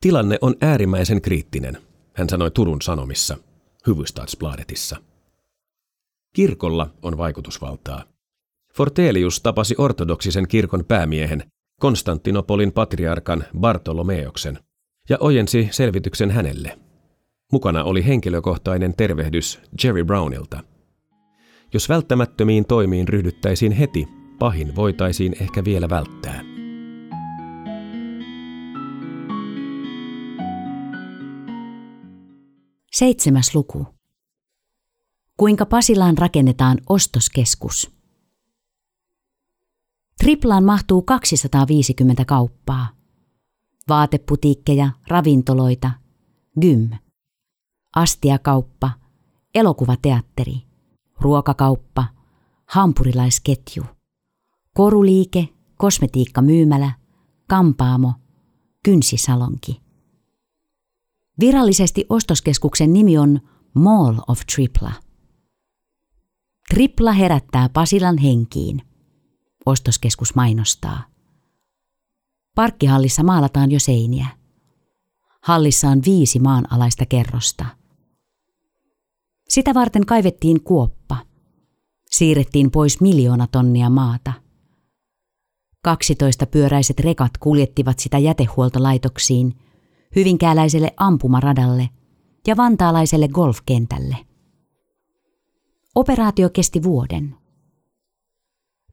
[0.00, 1.78] Tilanne on äärimmäisen kriittinen,
[2.14, 3.36] hän sanoi Turun Sanomissa,
[3.86, 4.96] Hufvudstadsbladetissa.
[6.32, 8.13] Kirkolla on vaikutusvaltaa.
[8.76, 11.42] Fortelius tapasi ortodoksisen kirkon päämiehen,
[11.80, 14.58] Konstantinopolin patriarkan Bartolomeoksen,
[15.08, 16.78] ja ojensi selvityksen hänelle.
[17.52, 20.60] Mukana oli henkilökohtainen tervehdys Jerry Brownilta.
[21.74, 24.08] Jos välttämättömiin toimiin ryhdyttäisiin heti,
[24.38, 26.40] pahin voitaisiin ehkä vielä välttää.
[32.92, 33.86] Seitsemäs luku.
[35.36, 37.93] Kuinka Pasilaan rakennetaan ostoskeskus?
[40.18, 42.88] Triplaan mahtuu 250 kauppaa.
[43.88, 45.90] Vaateputiikkeja, ravintoloita,
[46.60, 46.90] gym,
[47.96, 48.90] astiakauppa,
[49.54, 50.62] elokuvateatteri,
[51.20, 52.04] ruokakauppa,
[52.66, 53.84] hampurilaisketju,
[54.74, 56.92] koruliike, kosmetiikkamyymälä,
[57.48, 58.12] kampaamo,
[58.82, 59.80] kynsisalonki.
[61.40, 63.40] Virallisesti ostoskeskuksen nimi on
[63.74, 64.92] Mall of Tripla.
[66.74, 68.82] Tripla herättää Pasilan henkiin.
[69.66, 71.04] Ostoskeskus mainostaa.
[72.54, 74.26] Parkkihallissa maalataan jo seiniä.
[75.42, 77.64] Hallissa on viisi maanalaista kerrosta.
[79.48, 81.16] Sitä varten kaivettiin kuoppa.
[82.10, 84.32] Siirrettiin pois miljoona tonnia maata.
[85.82, 89.58] 12 pyöräiset rekat kuljettivat sitä jätehuoltolaitoksiin,
[90.16, 91.90] hyvinkääläiselle ampumaradalle
[92.46, 94.16] ja vantaalaiselle golfkentälle.
[95.94, 97.43] Operaatio kesti vuoden.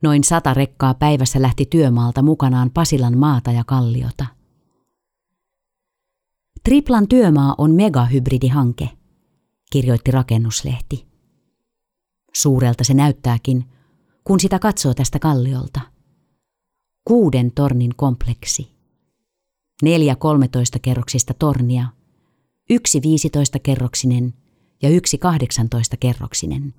[0.01, 4.25] Noin sata rekkaa päivässä lähti työmaalta mukanaan Pasilan maata ja kalliota.
[6.63, 8.89] Triplan työmaa on megahybridihanke,
[9.71, 11.07] kirjoitti rakennuslehti.
[12.33, 13.65] Suurelta se näyttääkin,
[14.23, 15.81] kun sitä katsoo tästä kalliolta.
[17.07, 18.71] Kuuden tornin kompleksi.
[19.81, 21.87] Neljä 13 kerroksista tornia,
[22.69, 24.33] yksi 15 kerroksinen
[24.81, 26.73] ja yksi 18 kerroksinen.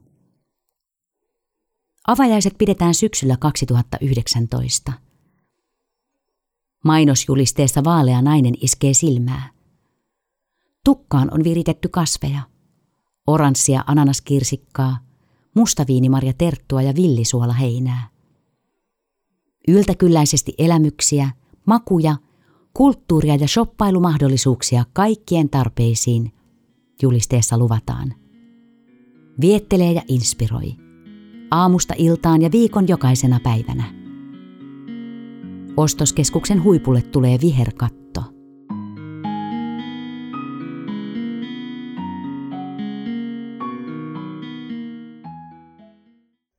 [2.07, 4.93] Avajaiset pidetään syksyllä 2019.
[6.85, 9.51] Mainosjulisteessa vaalea nainen iskee silmää.
[10.85, 12.41] Tukkaan on viritetty kasveja.
[13.27, 14.99] Oranssia ananaskirsikkaa,
[15.55, 18.09] mustaviinimarja terttua ja villisuola heinää.
[19.69, 21.31] Yltäkylläisesti elämyksiä,
[21.67, 22.17] makuja,
[22.75, 26.33] kulttuuria ja shoppailumahdollisuuksia kaikkien tarpeisiin,
[27.03, 28.15] julisteessa luvataan.
[29.41, 30.92] Viettelee ja inspiroi
[31.53, 33.85] aamusta iltaan ja viikon jokaisena päivänä.
[35.77, 38.25] Ostoskeskuksen huipulle tulee viherkatto.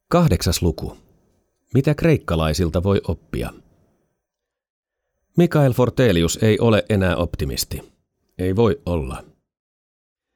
[0.08, 0.98] Kahdeksas luku.
[1.74, 3.54] Mitä kreikkalaisilta voi oppia?
[5.38, 7.94] Mikael Fortelius ei ole enää optimisti.
[8.38, 9.24] Ei voi olla.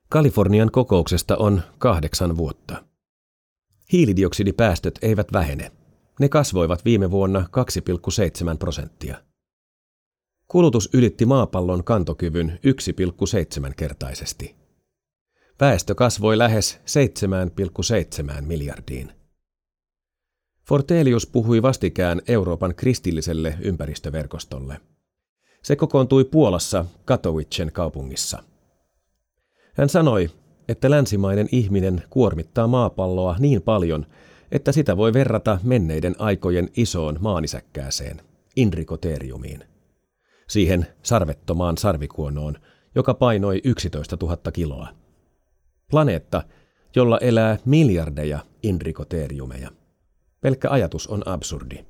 [0.10, 2.86] Kalifornian kokouksesta on kahdeksan vuotta.
[3.91, 5.71] Hiilidioksidipäästöt eivät vähene.
[6.19, 9.23] Ne kasvoivat viime vuonna 2,7 prosenttia.
[10.47, 12.59] Kulutus ylitti maapallon kantokyvyn
[13.67, 14.55] 1,7 kertaisesti.
[15.59, 16.79] Väestö kasvoi lähes
[18.35, 19.11] 7,7 miljardiin.
[20.67, 24.81] Fortelius puhui vastikään Euroopan kristilliselle ympäristöverkostolle.
[25.63, 28.43] Se kokoontui Puolassa Katowicen kaupungissa.
[29.73, 30.29] Hän sanoi,
[30.70, 34.05] että länsimainen ihminen kuormittaa maapalloa niin paljon,
[34.51, 38.22] että sitä voi verrata menneiden aikojen isoon maanisäkkääseen,
[38.55, 39.63] indrikoteriumiin.
[40.47, 42.55] Siihen sarvettomaan sarvikuonoon,
[42.95, 44.88] joka painoi 11 000 kiloa.
[45.91, 46.43] Planeetta,
[46.95, 49.70] jolla elää miljardeja indrikoteriumeja.
[50.41, 51.86] Pelkkä ajatus on absurdi.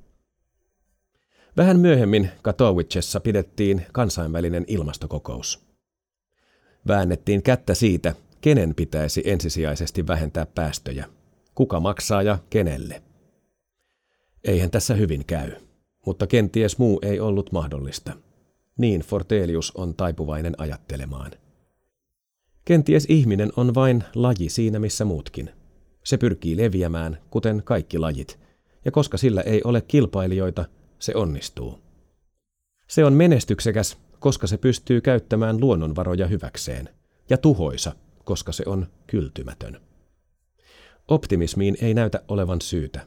[1.57, 5.67] Vähän myöhemmin Katowicessa pidettiin kansainvälinen ilmastokokous.
[6.87, 8.13] Väännettiin kättä siitä,
[8.47, 11.05] kenen pitäisi ensisijaisesti vähentää päästöjä,
[11.55, 13.03] kuka maksaa ja kenelle.
[14.43, 15.51] Eihän tässä hyvin käy,
[16.05, 18.13] mutta kenties muu ei ollut mahdollista.
[18.77, 21.31] Niin Fortelius on taipuvainen ajattelemaan.
[22.65, 25.49] Kenties ihminen on vain laji siinä missä muutkin.
[26.03, 28.39] Se pyrkii leviämään, kuten kaikki lajit,
[28.85, 30.65] ja koska sillä ei ole kilpailijoita,
[30.99, 31.79] se onnistuu.
[32.87, 36.89] Se on menestyksekäs, koska se pystyy käyttämään luonnonvaroja hyväkseen,
[37.29, 37.95] ja tuhoisa,
[38.27, 39.81] koska se on kyltymätön.
[41.07, 43.05] Optimismiin ei näytä olevan syytä,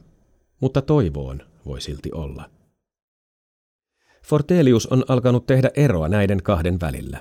[0.60, 2.50] mutta toivoon voi silti olla.
[4.26, 7.20] Fortelius on alkanut tehdä eroa näiden kahden välillä.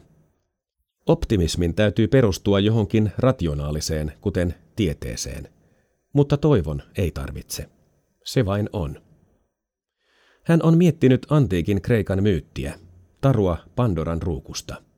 [1.06, 5.50] Optimismin täytyy perustua johonkin rationaaliseen, kuten tieteeseen,
[6.14, 7.70] mutta toivon ei tarvitse.
[8.26, 9.02] Se vain on.
[10.44, 12.80] Hän on miettinyt antiikin Kreikan myyttiä,
[13.22, 14.76] tarua Pandoran ruukusta–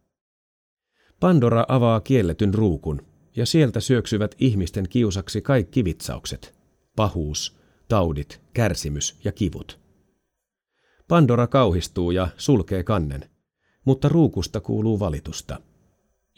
[1.22, 3.02] Pandora avaa kielletyn ruukun,
[3.36, 6.60] ja sieltä syöksyvät ihmisten kiusaksi kaikki vitsaukset,
[6.96, 7.58] pahuus,
[7.88, 9.80] taudit, kärsimys ja kivut.
[11.08, 13.30] Pandora kauhistuu ja sulkee kannen,
[13.86, 15.62] mutta ruukusta kuuluu valitusta.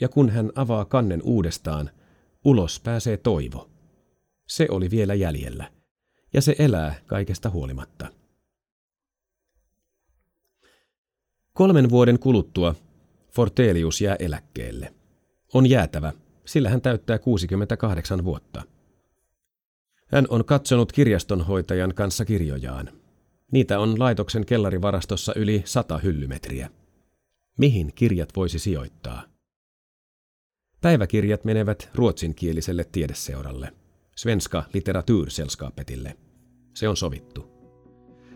[0.01, 1.89] Ja kun hän avaa kannen uudestaan,
[2.45, 3.69] ulos pääsee toivo.
[4.47, 5.71] Se oli vielä jäljellä,
[6.33, 8.07] ja se elää kaikesta huolimatta.
[11.53, 12.75] Kolmen vuoden kuluttua
[13.35, 14.93] Fortelius jää eläkkeelle.
[15.53, 16.13] On jäätävä,
[16.45, 18.63] sillä hän täyttää 68 vuotta.
[20.07, 22.89] Hän on katsonut kirjastonhoitajan kanssa kirjojaan.
[23.51, 26.69] Niitä on laitoksen kellarivarastossa yli sata hyllymetriä.
[27.57, 29.23] Mihin kirjat voisi sijoittaa?
[30.81, 33.73] Päiväkirjat menevät ruotsinkieliselle tiedeseuralle,
[34.15, 36.17] Svenska litteratursällskapetille.
[36.73, 37.53] Se on sovittu.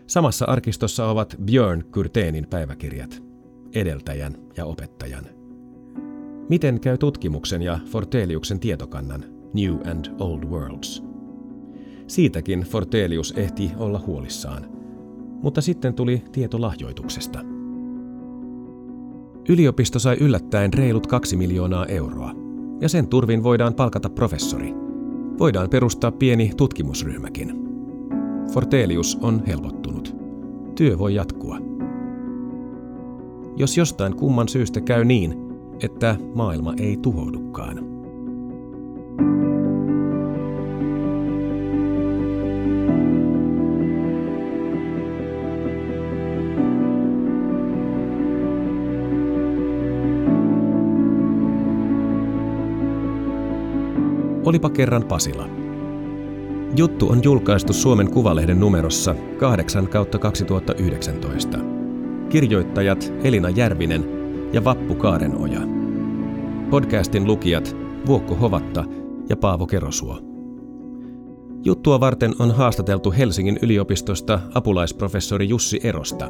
[0.06, 3.22] Samassa arkistossa ovat Björn Kurtenin päiväkirjat–
[3.74, 5.24] edeltäjän ja opettajan.
[6.48, 11.02] Miten käy tutkimuksen ja Forteliuksen tietokannan New and Old Worlds?
[12.06, 14.66] Siitäkin Fortelius ehti olla huolissaan,
[15.42, 17.40] mutta sitten tuli tieto lahjoituksesta.
[19.48, 22.32] Yliopisto sai yllättäen reilut kaksi miljoonaa euroa,
[22.80, 24.74] ja sen turvin voidaan palkata professori.
[25.38, 27.52] Voidaan perustaa pieni tutkimusryhmäkin.
[28.52, 30.16] Fortelius on helpottunut.
[30.74, 31.67] Työ voi jatkua.
[33.58, 35.34] Jos jostain kumman syystä käy niin,
[35.82, 37.78] että maailma ei tuhoudukaan.
[54.44, 55.48] Olipa kerran Pasila.
[56.76, 61.77] Juttu on julkaistu Suomen Kuvalehden numerossa 8 kautta 2019.
[62.28, 64.04] Kirjoittajat Elina Järvinen
[64.52, 65.60] ja Vappu Kaarenoja.
[66.70, 67.76] Podcastin lukijat
[68.06, 68.84] Vuokko Hovatta
[69.28, 70.18] ja Paavo Kerosuo.
[71.64, 76.28] Juttua varten on haastateltu Helsingin yliopistosta apulaisprofessori Jussi Erosta,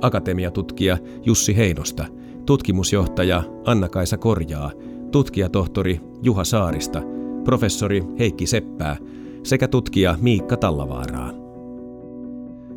[0.00, 2.06] akatemiatutkija Jussi Heinosta,
[2.46, 4.70] tutkimusjohtaja Anna-Kaisa Korjaa,
[5.12, 7.02] tutkijatohtori Juha Saarista–
[7.44, 8.96] professori Heikki Seppää
[9.42, 11.47] sekä tutkija Miikka Tallavaaraa.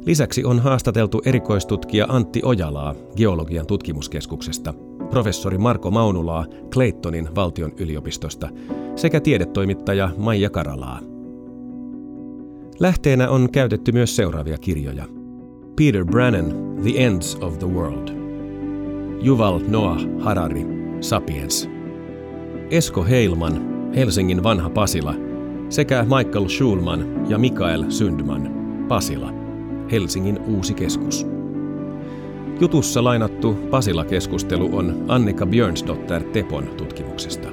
[0.05, 4.73] Lisäksi on haastateltu erikoistutkija Antti Ojalaa Geologian tutkimuskeskuksesta,
[5.09, 8.49] professori Marko Maunulaa Claytonin valtion yliopistosta
[8.95, 10.99] sekä tiedetoimittaja Maija Karalaa.
[12.79, 15.05] Lähteenä on käytetty myös seuraavia kirjoja.
[15.75, 18.07] Peter Brannan, The Ends of the World.
[19.25, 20.65] Yuval Noah Harari,
[21.01, 21.69] Sapiens.
[22.69, 23.61] Esko Heilman,
[23.95, 25.15] Helsingin vanha Pasila
[25.69, 28.51] sekä Michael Schulman ja Mikael Sundman,
[28.87, 29.40] Pasila,
[29.91, 31.27] Helsingin uusi keskus.
[32.59, 37.47] Jutussa lainattu Pasila-keskustelu on Annika Björnsdotter Tepon tutkimuksesta.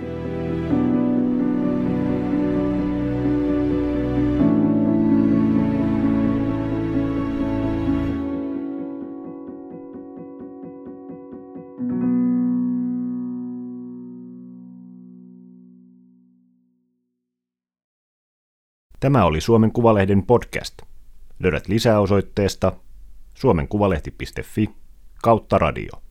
[19.00, 20.87] Tämä oli Suomen Kuvalehden podcast.
[21.40, 22.72] Löydät lisää osoitteesta
[23.34, 24.70] suomenkuvalehti.fi
[25.22, 26.07] kautta radio.